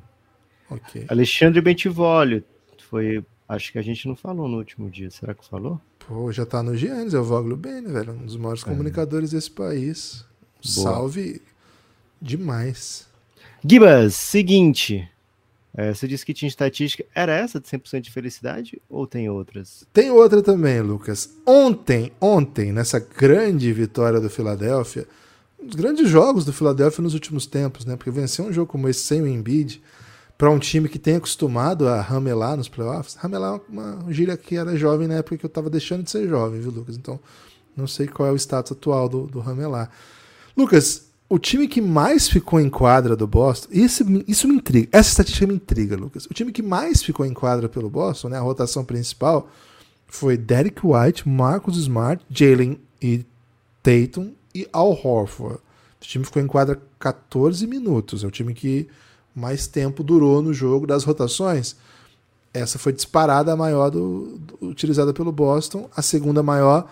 [0.69, 1.05] Ok.
[1.09, 2.43] Alexandre Bentivolio.
[2.89, 3.25] Foi.
[3.47, 5.09] Acho que a gente não falou no último dia.
[5.09, 5.81] Será que falou?
[5.99, 8.13] Pô, já tá no Giannis, é o Voglo Bene, velho.
[8.13, 10.25] Um dos maiores comunicadores desse país.
[10.75, 10.91] Boa.
[10.91, 11.41] Salve
[12.21, 13.07] demais.
[13.65, 15.09] Gibas, seguinte.
[15.73, 17.05] É, você disse que tinha estatística.
[17.13, 19.85] Era essa de 100% de felicidade ou tem outras?
[19.93, 21.29] Tem outra também, Lucas.
[21.45, 25.07] Ontem, ontem, nessa grande vitória do Philadelphia,
[25.59, 27.95] um dos grandes jogos do Philadelphia nos últimos tempos, né?
[27.95, 29.81] Porque vencer um jogo como esse sem o Embiid,
[30.37, 34.55] para um time que tem acostumado a ramelar nos playoffs, ramelar é uma gíria que
[34.55, 36.95] era jovem na época que eu tava deixando de ser jovem, viu, Lucas?
[36.95, 37.19] Então,
[37.75, 39.89] não sei qual é o status atual do, do ramelar.
[40.55, 45.09] Lucas, o time que mais ficou em quadra do Boston, isso, isso me intriga, essa
[45.09, 46.25] estatística me intriga, Lucas.
[46.27, 49.49] O time que mais ficou em quadra pelo Boston, né, a rotação principal,
[50.05, 53.25] foi Derek White, Marcus Smart, Jalen e
[53.81, 55.59] Tatum e Al Horford.
[56.01, 58.87] O time ficou em quadra 14 minutos, é o time que
[59.35, 61.75] mais tempo durou no jogo das rotações.
[62.53, 66.89] Essa foi disparada a maior do, do utilizada pelo Boston, a segunda maior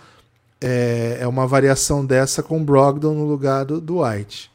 [0.61, 4.51] é, é uma variação dessa com Brogdon no lugar do, do White.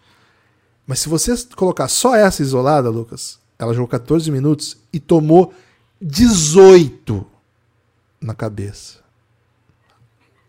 [0.87, 5.53] Mas se você colocar só essa isolada, Lucas, ela jogou 14 minutos e tomou
[6.01, 7.27] 18
[8.20, 8.99] na cabeça.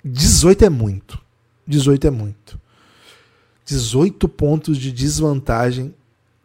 [0.04, 1.20] 18 é muito.
[1.71, 2.60] 18 é muito.
[3.65, 5.93] 18 pontos de desvantagem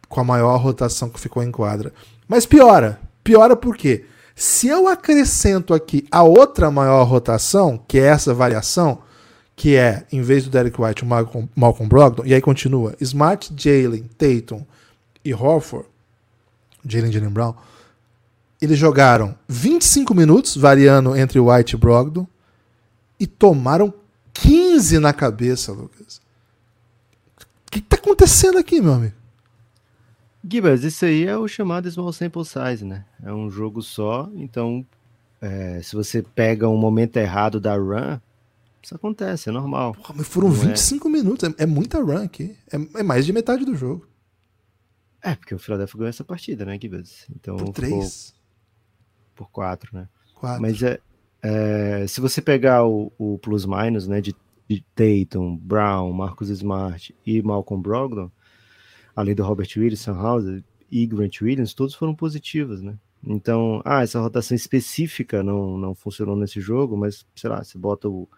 [0.08, 1.92] com a maior rotação que ficou em quadra.
[2.28, 3.00] Mas piora.
[3.24, 4.04] Piora por quê?
[4.34, 9.00] Se eu acrescento aqui a outra maior rotação, que é essa variação,
[9.56, 13.52] que é, em vez do Derek White, o Malcolm, Malcolm Brogdon, e aí continua, Smart,
[13.56, 14.62] Jalen, Tatum
[15.24, 15.88] e Horford,
[16.86, 17.54] Jalen, Jalen Brown,
[18.60, 22.26] eles jogaram 25 minutos, variando entre White e Brogdon,
[23.18, 23.92] e tomaram
[24.34, 24.65] 15
[25.00, 26.20] na cabeça, Lucas.
[27.66, 29.14] O que está acontecendo aqui, meu amigo?
[30.48, 33.04] Gibas, isso aí é o chamado small sample size, né?
[33.22, 34.86] É um jogo só, então
[35.40, 38.18] é, se você pega um momento errado da run,
[38.80, 39.94] isso acontece, é normal.
[39.94, 41.10] Porra, mas foram Não 25 é...
[41.10, 42.56] minutos, é, é, muita run aqui.
[42.72, 44.06] É, é, mais de metade do jogo.
[45.20, 47.26] É, porque o Philadelphia ganhou essa partida, né, Gibas?
[47.34, 48.32] Então, por três.
[49.34, 50.08] Por quatro, né?
[50.36, 50.62] Quatro.
[50.62, 51.00] Mas é,
[51.42, 54.36] é se você pegar o, o plus-minus, né, de,
[54.68, 58.30] de Tatum, Brown, Marcus Smart e Malcolm Brogdon,
[59.14, 62.98] além do Robert Williams, Sam e Grant Williams, todos foram positivos, né?
[63.24, 68.08] Então, ah, essa rotação específica não, não funcionou nesse jogo, mas, sei lá, você bota
[68.08, 68.28] o.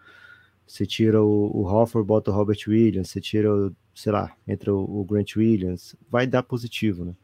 [0.65, 4.73] Você tira o, o Hofford, bota o Robert Williams, você tira, o, sei lá, entra
[4.73, 7.15] o, o Grant Williams, vai dar positivo, né?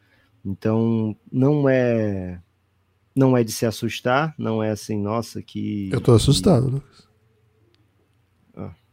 [0.44, 2.40] Então, não é.
[3.16, 5.90] Não é de se assustar, não é assim, nossa, que.
[5.92, 7.05] Eu tô assustado, Lucas.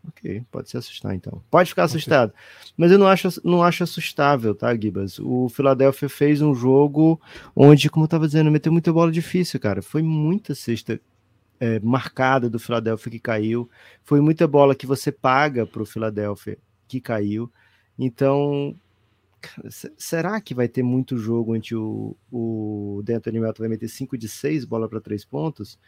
[0.09, 1.43] Ok, pode se assustar então.
[1.49, 2.31] Pode ficar assustado.
[2.31, 2.73] Okay.
[2.77, 5.19] Mas eu não acho, não acho assustável, tá, Gibas?
[5.21, 7.21] O Philadelphia fez um jogo
[7.55, 9.81] onde, como eu tava dizendo, meteu muita bola difícil, cara.
[9.81, 11.01] Foi muita cesta
[11.61, 13.71] é, marcada do Philadelphia que caiu.
[14.03, 17.51] Foi muita bola que você paga pro Philadelphia que caiu.
[17.97, 18.77] Então,
[19.97, 24.29] será que vai ter muito jogo onde o, o D'Anthony Melton vai meter 5 de
[24.29, 25.79] 6 bola para 3 pontos?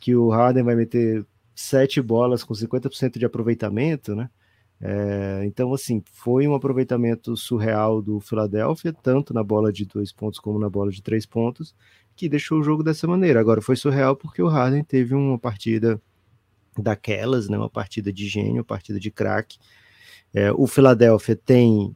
[0.00, 1.26] Que o Harden vai meter
[1.58, 4.30] sete bolas com 50% de aproveitamento, né?
[4.80, 10.38] É, então, assim, foi um aproveitamento surreal do Philadelphia, tanto na bola de dois pontos
[10.38, 11.74] como na bola de três pontos,
[12.14, 13.40] que deixou o jogo dessa maneira.
[13.40, 16.00] Agora, foi surreal porque o Harden teve uma partida
[16.78, 17.58] daquelas, né?
[17.58, 19.58] Uma partida de gênio, uma partida de craque.
[20.32, 21.92] É, o Philadelphia tem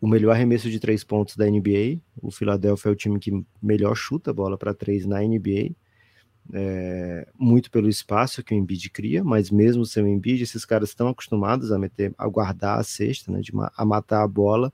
[0.00, 1.98] o melhor arremesso de três pontos da NBA.
[2.22, 5.74] O Philadelphia é o time que melhor chuta a bola para três na NBA
[6.52, 10.90] é, muito pelo espaço que o Embiid cria, mas mesmo sem o Embiid, esses caras
[10.90, 14.72] estão acostumados a meter, a guardar a cesta, né, de, a matar a bola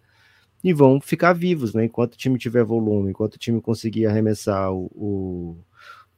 [0.62, 1.86] e vão ficar vivos, né?
[1.86, 5.56] Enquanto o time tiver volume, enquanto o time conseguir arremessar o, o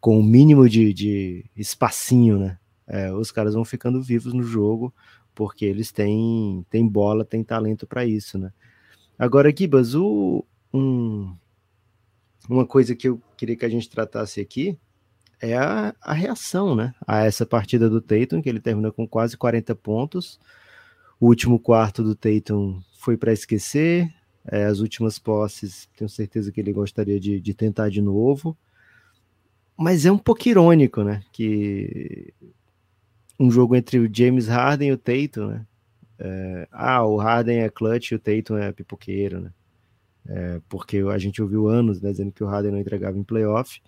[0.01, 2.59] com o mínimo de, de espacinho, né?
[2.87, 4.93] É, os caras vão ficando vivos no jogo
[5.35, 8.53] porque eles têm, têm bola, têm talento para isso, né?
[9.19, 11.35] Agora, Gibas, um,
[12.49, 14.79] uma coisa que eu queria que a gente tratasse aqui
[15.41, 16.95] é a, a, reação, né?
[17.07, 20.41] A essa partida do Tatum, que ele termina com quase 40 pontos.
[21.21, 24.13] O último quarto do Tatum foi para esquecer.
[24.47, 28.57] É, as últimas posses, tenho certeza que ele gostaria de, de tentar de novo.
[29.77, 31.23] Mas é um pouco irônico, né?
[31.33, 32.33] Que
[33.39, 35.67] um jogo entre o James Harden e o Tatum, né?
[36.19, 39.51] É, ah, o Harden é clutch e o Tatum é pipoqueiro, né?
[40.27, 43.81] É, porque a gente ouviu anos né, dizendo que o Harden não entregava em playoff.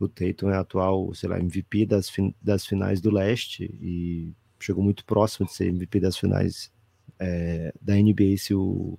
[0.00, 4.82] O Tatum é atual, sei lá, MVP das, fin das finais do leste e chegou
[4.82, 6.72] muito próximo de ser MVP das finais
[7.18, 8.98] é, da NBA se o,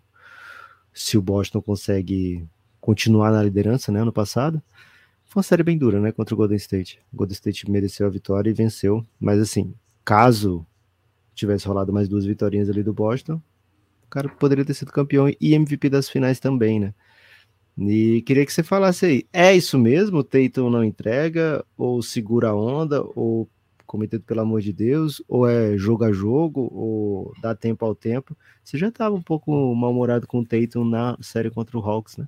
[0.94, 2.48] se o Boston consegue
[2.80, 4.62] continuar na liderança, né, ano passado.
[5.26, 7.00] Foi uma série bem dura, né, contra o Golden State.
[7.12, 9.74] O Golden State mereceu a vitória e venceu, mas assim,
[10.06, 10.66] caso
[11.34, 13.42] tivesse rolado mais duas vitórias ali do Boston,
[14.04, 16.94] o cara poderia ter sido campeão e MVP das finais também, né?
[17.78, 20.20] E queria que você falasse aí, é isso mesmo?
[20.20, 23.50] O não entrega, ou segura a onda, ou
[23.86, 28.38] cometido pelo amor de Deus, ou é jogo a jogo, ou dá tempo ao tempo.
[28.64, 32.28] Você já estava um pouco mal-humorado com o Tatum na série contra o Hawks, né?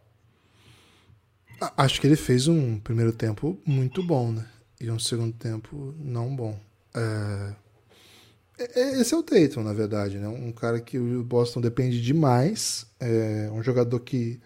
[1.77, 4.45] Acho que ele fez um primeiro tempo muito bom, né?
[4.81, 6.59] E um segundo tempo não bom.
[6.93, 7.53] É...
[8.59, 10.27] É, é, esse é o Tatum, na verdade, né?
[10.27, 12.85] Um cara que o Boston depende demais.
[12.99, 14.39] É um jogador que,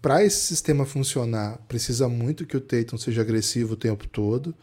[0.00, 4.54] para esse sistema funcionar, precisa muito que o Tatum seja agressivo o tempo todo.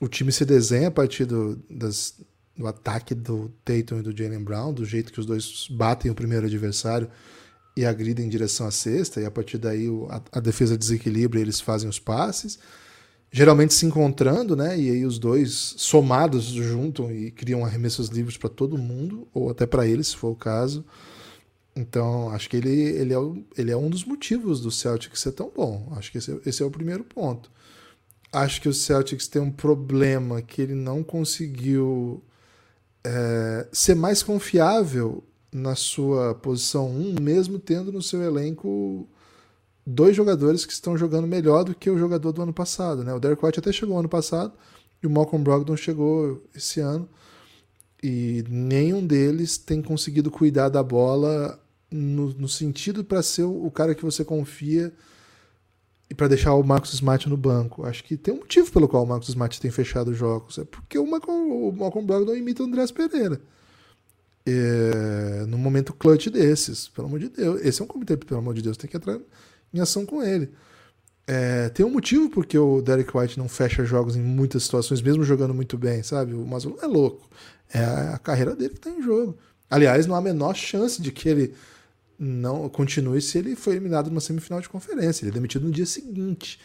[0.00, 2.14] O time se desenha a partir do, das,
[2.56, 6.14] do ataque do Tatum e do Jalen Brown, do jeito que os dois batem o
[6.14, 7.10] primeiro adversário
[7.76, 11.42] e agridem em direção à cesta, e a partir daí a, a defesa desequilibra e
[11.42, 12.58] eles fazem os passes
[13.30, 14.78] geralmente se encontrando, né?
[14.78, 19.66] E aí os dois somados juntam e criam arremessos livres para todo mundo, ou até
[19.66, 20.84] para ele, se for o caso.
[21.74, 23.18] Então, acho que ele, ele, é,
[23.56, 25.92] ele é um dos motivos do Celtics ser tão bom.
[25.96, 27.50] Acho que esse, é, esse é o primeiro ponto.
[28.32, 32.22] Acho que o Celtics tem um problema que ele não conseguiu
[33.04, 39.08] é, ser mais confiável na sua posição 1, mesmo tendo no seu elenco
[39.86, 43.02] dois jogadores que estão jogando melhor do que o jogador do ano passado.
[43.02, 43.12] Né?
[43.12, 44.52] O Derek White até chegou ano passado
[45.02, 47.08] e o Malcolm Brogdon chegou esse ano.
[48.02, 51.60] E nenhum deles tem conseguido cuidar da bola
[51.90, 54.92] no, no sentido para ser o, cara que você confia
[56.08, 57.84] e para deixar o Marcos Smart no banco.
[57.84, 60.58] Acho que tem um motivo pelo qual o Marcos Smart tem fechado os jogos.
[60.58, 63.40] É porque o Malcolm, Brogdon imita o Andrés Pereira.
[64.46, 67.60] É, no momento clutch desses, pelo amor de Deus.
[67.60, 69.18] Esse é um comitê, pelo amor de Deus, tem que entrar
[69.72, 70.50] em ação com ele.
[71.26, 75.22] É, tem um motivo porque o Derek White não fecha jogos em muitas situações, mesmo
[75.22, 76.34] jogando muito bem, sabe?
[76.34, 77.28] O Mazzulo é louco.
[77.72, 79.38] É a carreira dele que está em jogo.
[79.70, 81.54] Aliás, não há a menor chance de que ele
[82.18, 85.24] não continue se ele foi eliminado numa semifinal de conferência.
[85.24, 86.58] Ele é demitido no dia seguinte.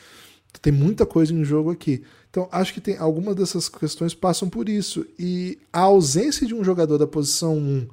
[0.62, 2.04] Tem muita coisa em jogo aqui.
[2.30, 5.06] Então, acho que tem algumas dessas questões passam por isso.
[5.18, 7.88] E a ausência de um jogador da posição 1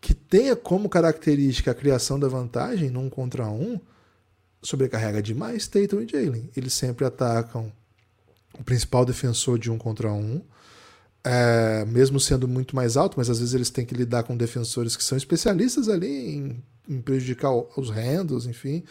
[0.00, 3.80] que tenha como característica a criação da vantagem num contra um,
[4.62, 6.50] sobrecarrega demais Tatum e Jalen.
[6.56, 7.72] Eles sempre atacam
[8.58, 10.40] o principal defensor de um contra um,
[11.24, 14.96] é, mesmo sendo muito mais alto, mas às vezes eles têm que lidar com defensores
[14.96, 18.84] que são especialistas ali em, em prejudicar os handles, enfim.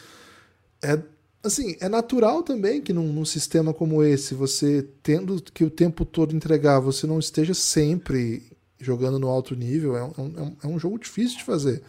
[0.82, 1.00] É
[1.44, 6.06] assim, é natural também que num, num, sistema como esse, você tendo que o tempo
[6.06, 8.44] todo entregar, você não esteja sempre
[8.80, 9.96] jogando no alto nível.
[9.96, 11.82] É um, é um é jogo difícil de fazer.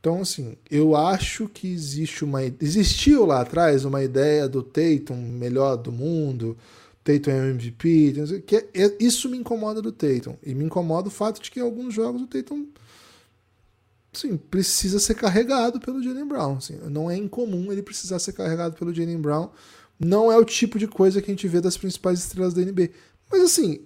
[0.00, 2.42] Então, assim, eu acho que existe uma.
[2.42, 6.56] Existiu lá atrás uma ideia do Tatum melhor do mundo,
[7.06, 8.14] Tatum é MVP,
[8.44, 10.36] que é, é, isso me incomoda do Tatum.
[10.42, 12.66] E me incomoda o fato de que em alguns jogos o Tatum
[14.12, 16.56] sim, precisa ser carregado pelo Jalen Brown.
[16.56, 19.50] Assim, não é incomum ele precisar ser carregado pelo Jalen Brown.
[20.00, 22.90] Não é o tipo de coisa que a gente vê das principais estrelas da NBA.
[23.30, 23.80] Mas assim,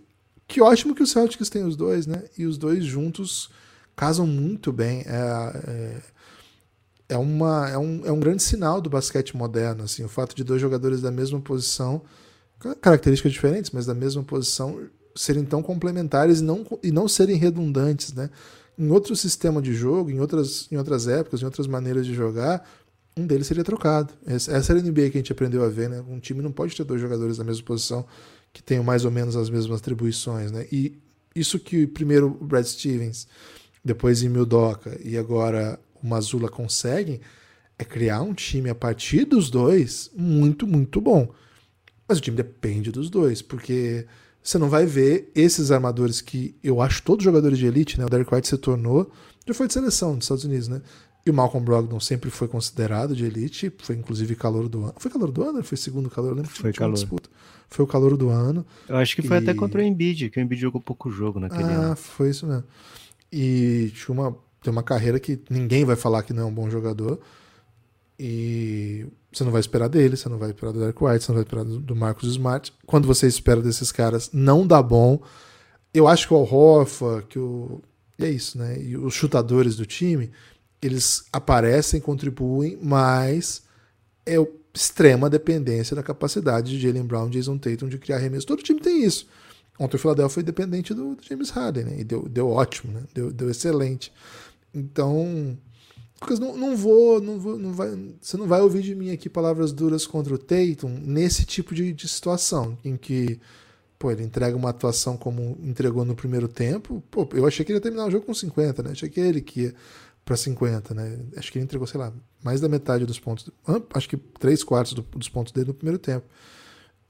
[0.48, 2.24] que ótimo que o Celtics tem os dois, né?
[2.38, 3.50] E os dois juntos
[3.94, 5.04] casam muito bem.
[5.06, 5.12] É,
[5.68, 6.02] é,
[7.10, 10.42] é, uma, é, um, é um grande sinal do basquete moderno, assim, o fato de
[10.42, 12.02] dois jogadores da mesma posição,
[12.80, 14.80] características diferentes, mas da mesma posição,
[15.14, 18.30] serem tão complementares e não, e não serem redundantes, né?
[18.78, 22.66] Em outro sistema de jogo, em outras, em outras épocas, em outras maneiras de jogar,
[23.16, 24.14] um deles seria trocado.
[24.26, 26.02] Essa era a NBA que a gente aprendeu a ver, né?
[26.08, 28.06] Um time não pode ter dois jogadores da mesma posição
[28.52, 30.66] que tenham mais ou menos as mesmas atribuições, né?
[30.72, 30.98] E
[31.34, 33.26] isso que primeiro o Brad Stevens
[33.84, 37.20] depois em Doca e agora o Mazula conseguem
[37.78, 41.32] é criar um time a partir dos dois muito, muito bom.
[42.10, 44.04] Mas o time depende dos dois, porque
[44.42, 48.04] você não vai ver esses armadores que eu acho todos jogadores de elite, né?
[48.04, 49.12] O Derek White se tornou,
[49.46, 50.82] já foi de seleção dos Estados Unidos, né?
[51.24, 54.94] E o Malcolm Brogdon sempre foi considerado de elite, foi inclusive calor do ano.
[54.96, 55.62] Foi calor do ano?
[55.62, 56.30] Foi segundo calor?
[56.30, 56.94] Eu lembro foi calor.
[56.94, 57.30] Disputa.
[57.68, 58.66] Foi o calor do ano.
[58.88, 59.40] Eu acho que foi e...
[59.40, 61.92] até contra o Embiid, que o Embiid jogou pouco jogo naquele ah, ano.
[61.92, 62.64] Ah, foi isso mesmo.
[63.32, 66.68] E tinha uma, tem uma carreira que ninguém vai falar que não é um bom
[66.68, 67.20] jogador.
[68.18, 71.36] E você não vai esperar dele, você não vai esperar do Derek White, você não
[71.36, 72.72] vai esperar do Marcos Smart.
[72.84, 75.20] Quando você espera desses caras, não dá bom.
[75.94, 76.86] Eu acho que o Al
[77.28, 77.80] que o.
[78.18, 78.80] E é isso, né?
[78.80, 80.30] E os chutadores do time,
[80.82, 83.62] eles aparecem, contribuem, mas
[84.26, 84.34] é
[84.74, 88.46] extrema dependência da capacidade de Jalen Brown, Jason Tatum de criar arremesso.
[88.46, 89.26] Todo time tem isso.
[89.78, 92.00] Ontem o Philadelphia foi dependente do, do, James Harden, né?
[92.00, 93.02] E deu, deu ótimo, né?
[93.14, 94.12] Deu, deu excelente.
[94.74, 95.56] Então,
[96.22, 97.90] Lucas, não, não vou, não vou, não vai,
[98.20, 101.92] você não vai ouvir de mim aqui palavras duras contra o Tatum nesse tipo de,
[101.92, 103.40] de situação, em que,
[103.98, 107.02] pô, ele entrega uma atuação como entregou no primeiro tempo.
[107.10, 108.90] Pô, eu achei que ele ia terminar o jogo com 50, né?
[108.92, 109.74] Achei que ele que ia
[110.24, 111.18] para 50, né?
[111.36, 112.12] Acho que ele entregou, sei lá,
[112.42, 113.50] mais da metade dos pontos,
[113.94, 116.26] acho que três quartos do, dos pontos dele no primeiro tempo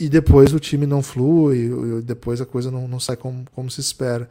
[0.00, 1.68] e depois o time não flui,
[2.02, 4.30] depois a coisa não, não sai como, como se espera.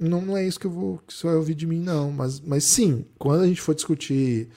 [0.00, 2.10] Não, não é isso que eu vou que você vai ouvir de mim, não.
[2.10, 4.48] Mas, mas sim, quando a gente for discutir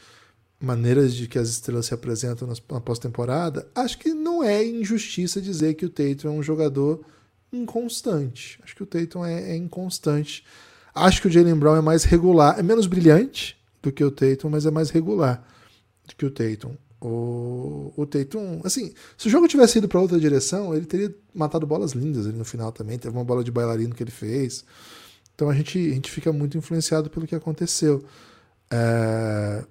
[0.57, 5.73] maneiras de que as estrelas se apresentam na pós-temporada, acho que não é injustiça dizer
[5.73, 7.03] que o Tatum é um jogador
[7.51, 8.57] inconstante.
[8.63, 10.45] Acho que o Tatum é, é inconstante.
[10.95, 14.49] Acho que o Jalen Brown é mais regular, é menos brilhante do que o Tatum,
[14.49, 15.45] mas é mais regular
[16.07, 16.77] do que o Tatum.
[17.01, 21.67] O, o Tatum, assim, se o jogo tivesse ido para outra direção, ele teria matado
[21.67, 22.97] bolas lindas ali no final também.
[22.97, 24.63] Teve uma bola de bailarino que ele fez.
[25.35, 28.03] Então a gente, a gente fica muito influenciado pelo que aconteceu.
[28.69, 29.63] É...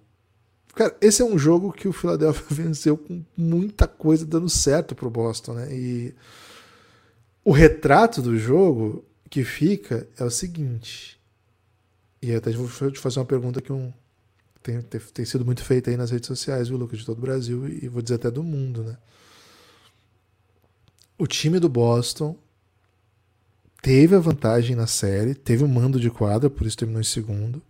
[0.74, 5.10] Cara, esse é um jogo que o Philadelphia venceu com muita coisa dando certo pro
[5.10, 5.74] Boston, né?
[5.74, 6.14] E
[7.44, 11.20] o retrato do jogo que fica é o seguinte.
[12.20, 13.92] E até vou te fazer uma pergunta que um,
[14.62, 17.20] tem, tem, tem, sido muito feita aí nas redes sociais, viu, Lucas, de todo o
[17.20, 18.96] Brasil e vou dizer até do mundo, né?
[21.18, 22.36] O time do Boston
[23.82, 27.04] teve a vantagem na série, teve o um mando de quadra, por isso terminou em
[27.04, 27.60] segundo.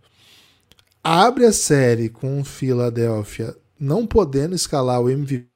[1.03, 5.47] Abre a série com o Philadelphia não podendo escalar o MVP.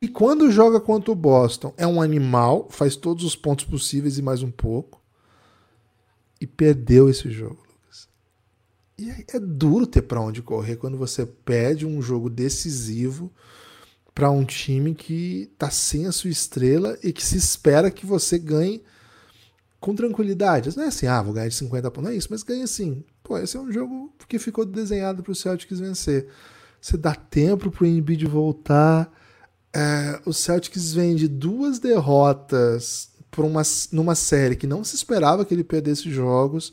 [0.00, 4.22] E quando joga contra o Boston, é um animal, faz todos os pontos possíveis e
[4.22, 5.02] mais um pouco.
[6.40, 7.66] E perdeu esse jogo.
[8.98, 13.32] E é duro ter para onde correr quando você perde um jogo decisivo
[14.14, 18.38] para um time que tá sem a sua estrela e que se espera que você
[18.38, 18.82] ganhe
[19.86, 20.76] com tranquilidade.
[20.76, 23.04] Não é assim, ah, vou ganhar de 50 pontos, não é isso, mas ganha assim.
[23.22, 26.26] Pô, esse é um jogo que ficou desenhado para o Celtics vencer.
[26.80, 29.08] Você dá tempo para o Embiid voltar.
[29.72, 33.62] É, o Celtics vem de duas derrotas por uma,
[33.92, 36.72] numa série que não se esperava que ele perdesse jogos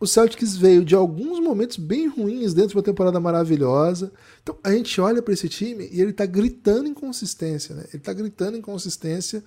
[0.00, 4.12] o Celtics veio de alguns momentos bem ruins dentro de uma temporada maravilhosa.
[4.42, 7.84] Então a gente olha para esse time e ele está gritando inconsistência, né?
[7.88, 9.42] Ele está gritando inconsistência,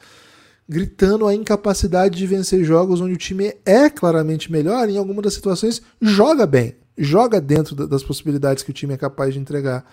[0.72, 5.34] gritando a incapacidade de vencer jogos onde o time é claramente melhor, em algumas das
[5.34, 9.86] situações joga bem, joga dentro das possibilidades que o time é capaz de entregar.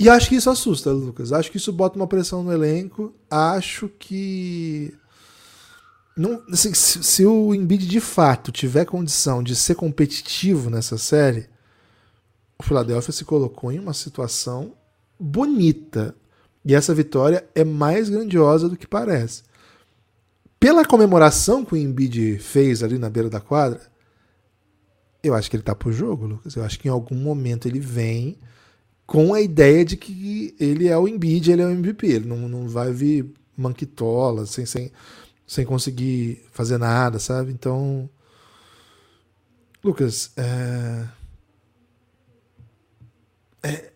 [0.00, 1.32] E acho que isso assusta, Lucas.
[1.32, 3.14] Acho que isso bota uma pressão no elenco.
[3.30, 4.92] Acho que
[6.16, 11.46] não, assim, se, se, o Embiid de fato tiver condição de ser competitivo nessa série,
[12.58, 14.72] o Philadelphia se colocou em uma situação
[15.20, 16.16] bonita.
[16.64, 19.51] E essa vitória é mais grandiosa do que parece.
[20.62, 23.80] Pela comemoração que o Embiid fez ali na beira da quadra,
[25.20, 26.54] eu acho que ele tá pro jogo, Lucas.
[26.54, 28.38] Eu acho que em algum momento ele vem
[29.04, 32.06] com a ideia de que ele é o Embiid, ele é o MVP.
[32.06, 34.92] Ele não, não vai vir manquitola, sem, sem,
[35.48, 37.50] sem conseguir fazer nada, sabe?
[37.50, 38.08] Então,
[39.82, 41.08] Lucas, é...
[43.64, 43.92] É...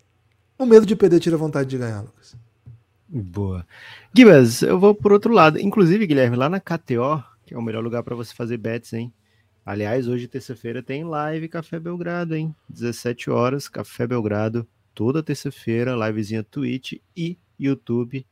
[0.59, 2.35] o medo de perder tira a vontade de ganhar, Lucas.
[3.07, 3.65] Boa.
[4.17, 5.59] Gibas, eu vou por outro lado.
[5.59, 9.13] Inclusive, Guilherme, lá na KTO, que é o melhor lugar para você fazer bets, hein?
[9.63, 12.55] Aliás, hoje, terça-feira, tem live Café Belgrado, hein?
[12.67, 18.25] 17 horas, Café Belgrado, toda terça-feira, livezinha Twitch e YouTube,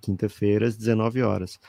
[0.00, 1.60] quinta-feira, às 19 horas.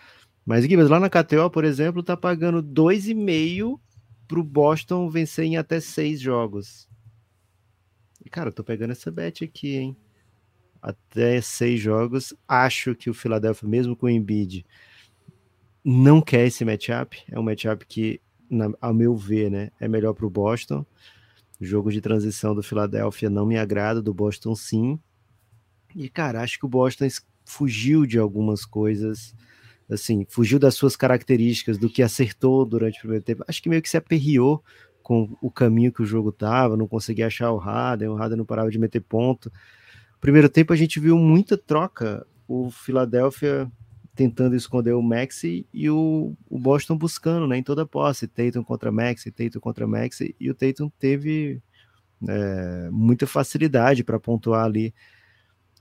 [0.44, 3.80] Mas, Guilherme, lá na KTO, por exemplo, tá pagando 2,5
[4.28, 6.90] pro Boston vencer em até seis jogos.
[8.26, 9.98] E, cara, eu tô pegando essa bet aqui, hein?
[10.88, 12.34] Até seis jogos.
[12.48, 14.66] Acho que o Philadelphia, mesmo com o Embiid,
[15.84, 17.22] não quer esse matchup.
[17.30, 20.86] É um matchup que, na, ao meu ver, né, é melhor Boston.
[21.60, 24.98] O jogo de transição do Philadelphia não me agrada, do Boston sim.
[25.94, 27.08] E, cara, acho que o Boston
[27.44, 29.36] fugiu de algumas coisas
[29.90, 33.44] assim, fugiu das suas características, do que acertou durante o primeiro tempo.
[33.48, 34.64] Acho que meio que se aperriou
[35.02, 38.46] com o caminho que o jogo tava, não conseguia achar o Harden, o Harden não
[38.46, 39.52] parava de meter ponto.
[40.20, 43.72] Primeiro tempo a gente viu muita troca, o Philadelphia
[44.16, 48.64] tentando esconder o Maxi e o, o Boston buscando, né, em toda a posse, Tatum
[48.64, 51.62] contra Maxi, Tatum contra Maxi, e o Tatum teve
[52.28, 54.92] é, muita facilidade para pontuar ali.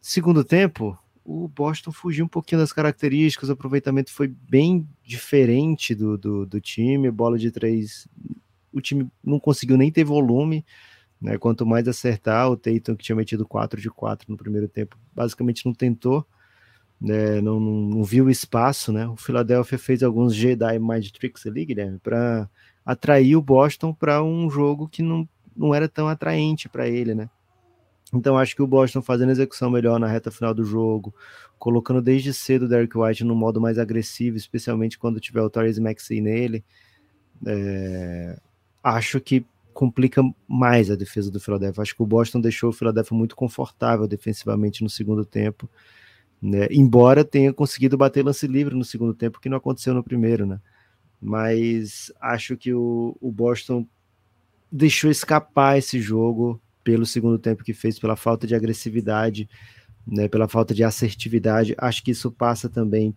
[0.02, 6.18] Segundo tempo, o Boston fugiu um pouquinho das características, o aproveitamento foi bem diferente do,
[6.18, 8.06] do, do, time, bola de três,
[8.70, 10.64] o time não conseguiu nem ter volume,
[11.20, 11.38] né?
[11.38, 15.64] Quanto mais acertar, o Tatum, que tinha metido 4 de 4 no primeiro tempo, basicamente
[15.64, 16.26] não tentou,
[17.00, 17.40] né?
[17.40, 19.06] não, não, não viu espaço, né?
[19.06, 22.48] O Philadelphia fez alguns Jedi Mind Tricks ali, Guilherme, para
[22.84, 27.28] atrair o Boston para um jogo que não, não era tão atraente para ele, né?
[28.14, 31.12] Então acho que o Boston fazendo execução melhor na reta final do jogo,
[31.58, 35.78] colocando desde cedo o Derek White no modo mais agressivo, especialmente quando tiver o Torres
[35.78, 36.64] Maxey nele,
[37.44, 38.38] é...
[38.82, 39.44] acho que
[39.76, 41.82] complica mais a defesa do Philadelphia.
[41.82, 45.68] Acho que o Boston deixou o Philadelphia muito confortável defensivamente no segundo tempo,
[46.40, 46.66] né?
[46.70, 50.58] embora tenha conseguido bater lance livre no segundo tempo, que não aconteceu no primeiro, né?
[51.20, 53.86] Mas acho que o, o Boston
[54.72, 59.46] deixou escapar esse jogo pelo segundo tempo que fez, pela falta de agressividade,
[60.06, 61.74] né, pela falta de assertividade.
[61.76, 63.14] Acho que isso passa também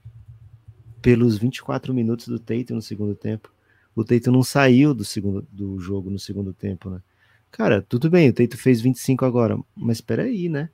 [1.01, 3.49] pelos 24 minutos do Tatum no segundo tempo.
[3.95, 7.01] O Tatum não saiu do segundo do jogo no segundo tempo, né?
[7.51, 10.69] Cara, tudo bem, o Tatum fez 25 agora, mas espera aí, né?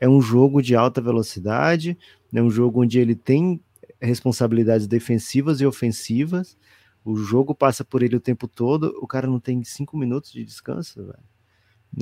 [0.00, 1.96] É um jogo de alta velocidade,
[2.32, 3.60] é um jogo onde ele tem
[4.00, 6.56] responsabilidades defensivas e ofensivas.
[7.04, 8.96] O jogo passa por ele o tempo todo.
[9.00, 11.24] O cara não tem cinco minutos de descanso, velho.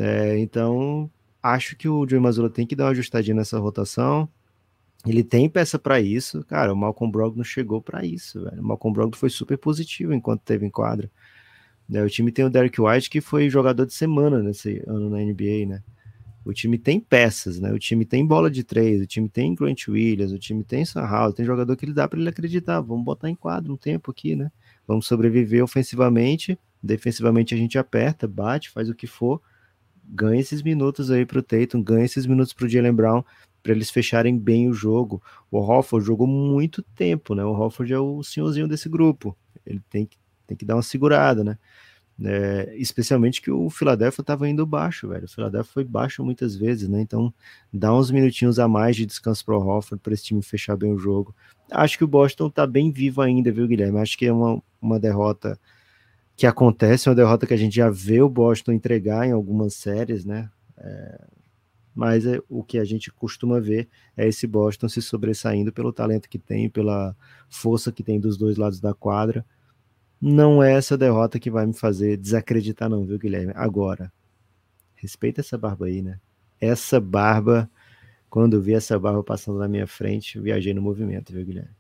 [0.01, 1.11] É, então,
[1.43, 4.29] acho que o Joey Mazzulla tem que dar uma ajustadinha nessa rotação.
[5.07, 6.45] Ele tem peça para isso.
[6.45, 8.61] Cara, o Malcolm Brogdon chegou para isso, velho.
[8.61, 11.11] O Malcolm Brogdon foi super positivo enquanto teve em quadra.
[11.93, 15.19] É, o time tem o Derek White, que foi jogador de semana nesse ano na
[15.19, 15.83] NBA, né?
[16.45, 17.73] O time tem peças, né?
[17.73, 21.33] O time tem bola de três, o time tem Grant Williams, o time tem Sam
[21.33, 22.81] tem jogador que ele dá para ele acreditar.
[22.81, 24.51] Vamos botar em quadro um tempo aqui, né?
[24.87, 29.41] Vamos sobreviver ofensivamente, defensivamente a gente aperta, bate, faz o que for,
[30.05, 33.23] ganha esses minutos aí pro Tatum, ganha esses minutos pro Jalen Brown,
[33.63, 35.23] para eles fecharem bem o jogo.
[35.51, 37.45] O Hofford jogou muito tempo, né?
[37.45, 39.37] O Hofford é o senhorzinho desse grupo.
[39.65, 41.59] Ele tem que, tem que dar uma segurada, né?
[42.25, 45.25] É, especialmente que o Philadelphia estava indo baixo, velho.
[45.25, 47.01] O Philadelphia foi baixo muitas vezes, né?
[47.01, 47.33] Então,
[47.73, 50.93] dá uns minutinhos a mais de descanso para o Hofford para esse time fechar bem
[50.93, 51.35] o jogo.
[51.71, 53.99] Acho que o Boston tá bem vivo ainda, viu, Guilherme?
[53.99, 55.59] Acho que é uma, uma derrota
[56.37, 60.25] que acontece, uma derrota que a gente já vê o Boston entregar em algumas séries,
[60.25, 60.51] né?
[60.77, 61.25] É,
[61.95, 66.29] mas é, o que a gente costuma ver é esse Boston se sobressaindo pelo talento
[66.29, 67.15] que tem, pela
[67.49, 69.45] força que tem dos dois lados da quadra
[70.23, 73.53] não é essa derrota que vai me fazer desacreditar, não, viu, Guilherme?
[73.57, 74.13] Agora,
[74.95, 76.21] respeita essa barba aí, né?
[76.61, 77.69] Essa barba,
[78.31, 81.75] quando vi essa barba passando na minha frente, viajei no movimento, viu, Guilherme?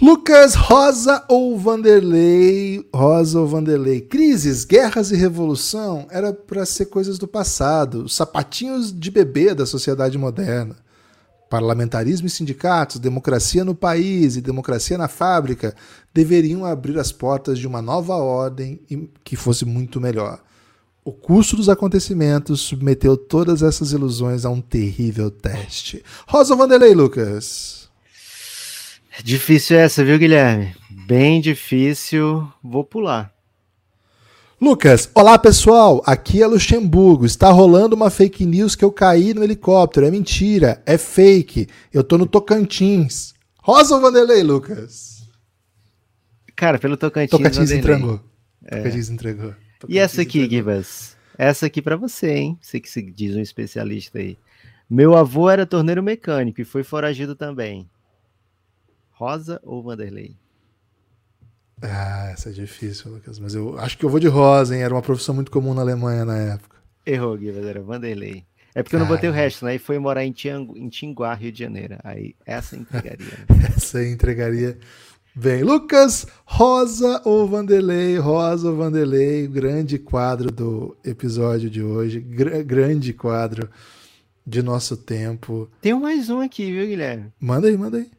[0.00, 2.86] Lucas Rosa ou Vanderlei?
[2.94, 4.00] Rosa ou Vanderlei?
[4.00, 10.16] Crises, guerras e revolução era para ser coisas do passado, sapatinhos de bebê da sociedade
[10.16, 10.76] moderna.
[11.50, 15.74] Parlamentarismo e sindicatos, democracia no país e democracia na fábrica
[16.12, 18.80] deveriam abrir as portas de uma nova ordem
[19.22, 20.42] que fosse muito melhor.
[21.04, 26.02] O curso dos acontecimentos submeteu todas essas ilusões a um terrível teste.
[26.26, 27.83] Rosa Vanderlei, Lucas.
[29.22, 30.74] Difícil essa, viu, Guilherme?
[31.06, 32.50] Bem difícil.
[32.62, 33.32] Vou pular.
[34.60, 37.26] Lucas, olá pessoal, aqui é Luxemburgo.
[37.26, 40.06] Está rolando uma fake news que eu caí no helicóptero.
[40.06, 41.68] É mentira, é fake.
[41.92, 43.34] Eu tô no Tocantins.
[43.62, 45.22] Rosa ou Vanderlei, Lucas?
[46.56, 47.30] Cara, pelo Tocantins.
[47.30, 48.20] Tocantins entregou.
[48.64, 48.78] É.
[48.78, 49.54] Tocantins entregou.
[49.78, 51.16] Tocantins e essa aqui, Gibas?
[51.36, 52.58] Essa aqui para você, hein?
[52.60, 54.38] Você que se diz um especialista aí.
[54.88, 57.88] Meu avô era torneiro mecânico e foi foragido também.
[59.14, 60.36] Rosa ou Vanderlei?
[61.80, 63.38] Ah, essa é difícil, Lucas.
[63.38, 64.82] Mas eu acho que eu vou de rosa, hein?
[64.82, 66.76] Era uma profissão muito comum na Alemanha na época.
[67.06, 68.44] Errou, Guilherme, era Vanderlei.
[68.74, 69.76] É porque eu não botei o resto, né?
[69.76, 71.96] E foi morar em, Tiangu, em Tinguá, Rio de Janeiro.
[72.02, 73.26] Aí essa entregaria.
[73.48, 73.68] Né?
[73.76, 74.76] essa entregaria
[75.32, 75.62] bem.
[75.62, 78.18] Lucas, Rosa ou Vanderlei?
[78.18, 79.46] Rosa ou Vanderlei?
[79.46, 82.18] Grande quadro do episódio de hoje.
[82.18, 83.70] Gr grande quadro
[84.44, 85.70] de nosso tempo.
[85.80, 87.32] Tem mais um aqui, viu, Guilherme?
[87.38, 88.10] Manda aí, manda aí.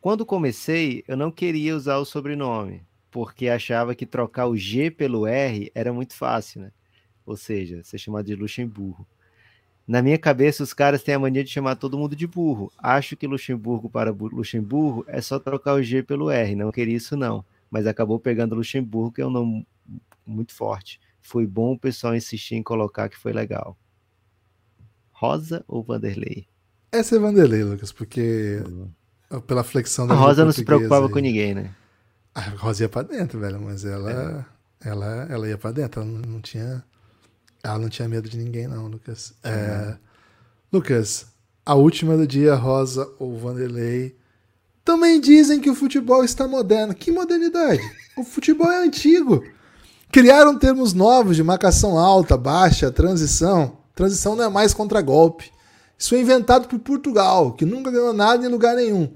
[0.00, 5.26] Quando comecei, eu não queria usar o sobrenome, porque achava que trocar o G pelo
[5.26, 6.72] R era muito fácil, né?
[7.26, 9.06] Ou seja, ser chamado de Luxemburgo.
[9.86, 12.72] Na minha cabeça, os caras têm a mania de chamar todo mundo de burro.
[12.78, 16.54] Acho que Luxemburgo para Luxemburgo é só trocar o G pelo R.
[16.54, 17.44] Não queria isso, não.
[17.70, 19.66] Mas acabou pegando Luxemburgo, que é um nome
[20.24, 20.98] muito forte.
[21.20, 23.76] Foi bom o pessoal insistir em colocar que foi legal.
[25.12, 26.46] Rosa ou Vanderlei?
[26.90, 28.90] Essa é Vanderlei, Lucas, porque uhum
[29.46, 31.12] pela flexão da A Rosa não se preocupava aí.
[31.12, 31.70] com ninguém, né?
[32.34, 34.46] A Rosa ia pra dentro, velho, mas ela,
[34.82, 34.88] é.
[34.88, 36.82] ela, ela ia pra dentro, ela não tinha.
[37.62, 39.34] Ela não tinha medo de ninguém, não, Lucas.
[39.44, 39.96] É, é.
[40.72, 41.26] Lucas,
[41.64, 44.16] a última do dia, Rosa ou Vanderlei.
[44.84, 46.94] Também dizem que o futebol está moderno.
[46.94, 47.82] Que modernidade?
[48.16, 49.44] O futebol é antigo.
[50.10, 53.78] Criaram termos novos de marcação alta, baixa, transição.
[53.94, 55.52] Transição não é mais contra-golpe.
[55.98, 59.12] Isso foi inventado por Portugal, que nunca ganhou nada em lugar nenhum.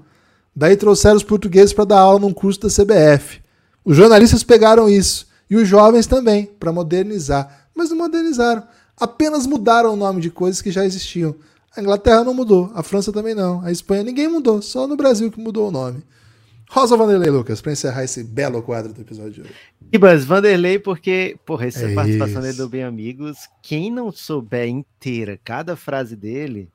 [0.55, 3.41] Daí trouxeram os portugueses para dar aula num curso da CBF.
[3.83, 7.67] Os jornalistas pegaram isso e os jovens também, para modernizar.
[7.75, 8.63] Mas não modernizaram,
[8.97, 11.35] apenas mudaram o nome de coisas que já existiam.
[11.75, 15.29] A Inglaterra não mudou, a França também não, a Espanha ninguém mudou, só no Brasil
[15.29, 16.01] que mudou o nome.
[16.69, 19.53] Rosa Vanderlei Lucas, para encerrar esse belo quadro do episódio de hoje.
[19.91, 25.37] Ibas, Vanderlei, porque, porra, essa é participação dele do Bem Amigos, quem não souber inteira
[25.43, 26.71] cada frase dele,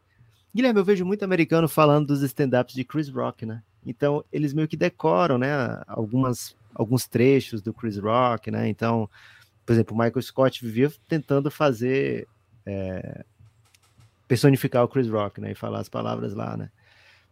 [0.55, 3.63] Guilherme, eu vejo muito americano falando dos stand-ups de Chris Rock, né?
[3.85, 5.51] Então, eles meio que decoram, né,
[5.87, 8.69] algumas, alguns trechos do Chris Rock, né?
[8.69, 9.09] Então,
[9.65, 12.29] por exemplo, o Michael Scott vivia tentando fazer
[12.67, 13.25] é,
[14.29, 16.71] personificar o Chris Rock, né, e falar as palavras lá, né?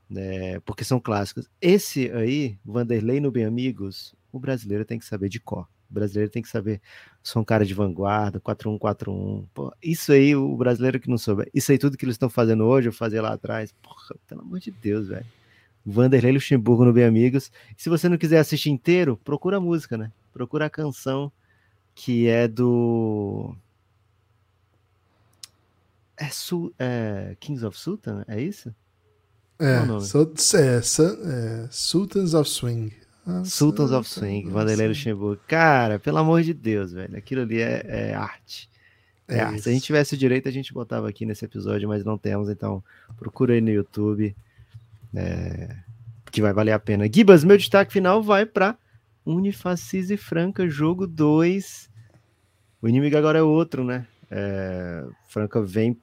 [0.09, 1.49] né, porque são clássicos.
[1.61, 5.69] Esse aí, Vanderlei no Bem Amigos, o brasileiro tem que saber de cor.
[5.91, 6.81] O brasileiro tem que saber,
[7.23, 9.47] sou um cara de vanguarda, 4141.
[9.55, 12.65] Pô, isso aí, o brasileiro que não souber, isso aí tudo que eles estão fazendo
[12.65, 13.73] hoje, eu fazia lá atrás.
[13.83, 15.27] Porra, pelo amor de Deus, velho.
[15.85, 17.51] Vanderlei Luxemburgo no Bem Amigos.
[17.77, 20.13] Se você não quiser assistir inteiro, procura a música, né?
[20.33, 21.33] Procura a canção
[21.95, 23.55] que é do.
[26.17, 26.73] É, Su...
[26.79, 28.25] é Kings of Sultan?
[28.29, 28.75] É isso?
[29.61, 32.93] É, é, é, Sultans of Swing.
[33.45, 35.43] Sultans of Swing, Vanderlei Luxemburgo.
[35.47, 37.17] Cara, pelo amor de Deus, velho.
[37.17, 38.71] Aquilo ali é, é arte.
[39.27, 39.63] É, é arte.
[39.63, 42.49] Se a gente tivesse o direito, a gente botava aqui nesse episódio, mas não temos,
[42.49, 42.83] então
[43.19, 44.35] procura aí no YouTube.
[45.15, 45.77] É,
[46.31, 47.09] que vai valer a pena.
[47.13, 48.77] Gibas, meu destaque final vai para
[49.25, 51.91] Unifacis e Franca, jogo 2.
[52.81, 54.07] O inimigo agora é outro, né?
[54.31, 56.01] É, Franca vem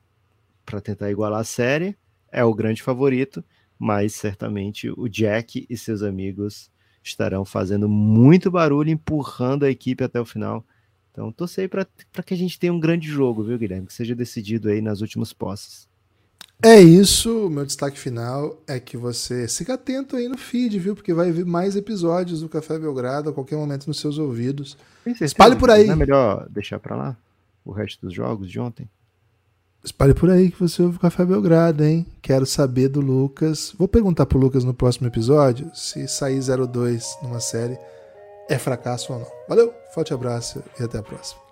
[0.66, 1.96] para tentar igualar a série,
[2.32, 3.44] é o grande favorito,
[3.78, 6.72] mas certamente o Jack e seus amigos
[7.04, 10.66] estarão fazendo muito barulho, empurrando a equipe até o final.
[11.12, 11.86] Então, torcei para
[12.26, 13.88] que a gente tenha um grande jogo, viu, Guilherme?
[13.88, 15.88] Que seja decidido aí nas últimas posses.
[16.64, 20.96] É isso, meu destaque final é que você fique atento aí no feed, viu?
[20.96, 24.78] Porque vai vir mais episódios do Café Belgrado a qualquer momento nos seus ouvidos.
[25.22, 25.86] Espalhe por aí.
[25.86, 27.18] Não é melhor deixar para lá
[27.64, 28.90] o resto dos jogos de ontem?
[29.84, 32.08] Espalhe por aí que você ouve o Café Belgrado, hein?
[32.22, 33.74] Quero saber do Lucas.
[33.78, 37.78] Vou perguntar pro Lucas no próximo episódio se sair 02 numa série
[38.50, 39.28] é fracasso ou não.
[39.48, 41.45] Valeu, forte abraço e até a próxima.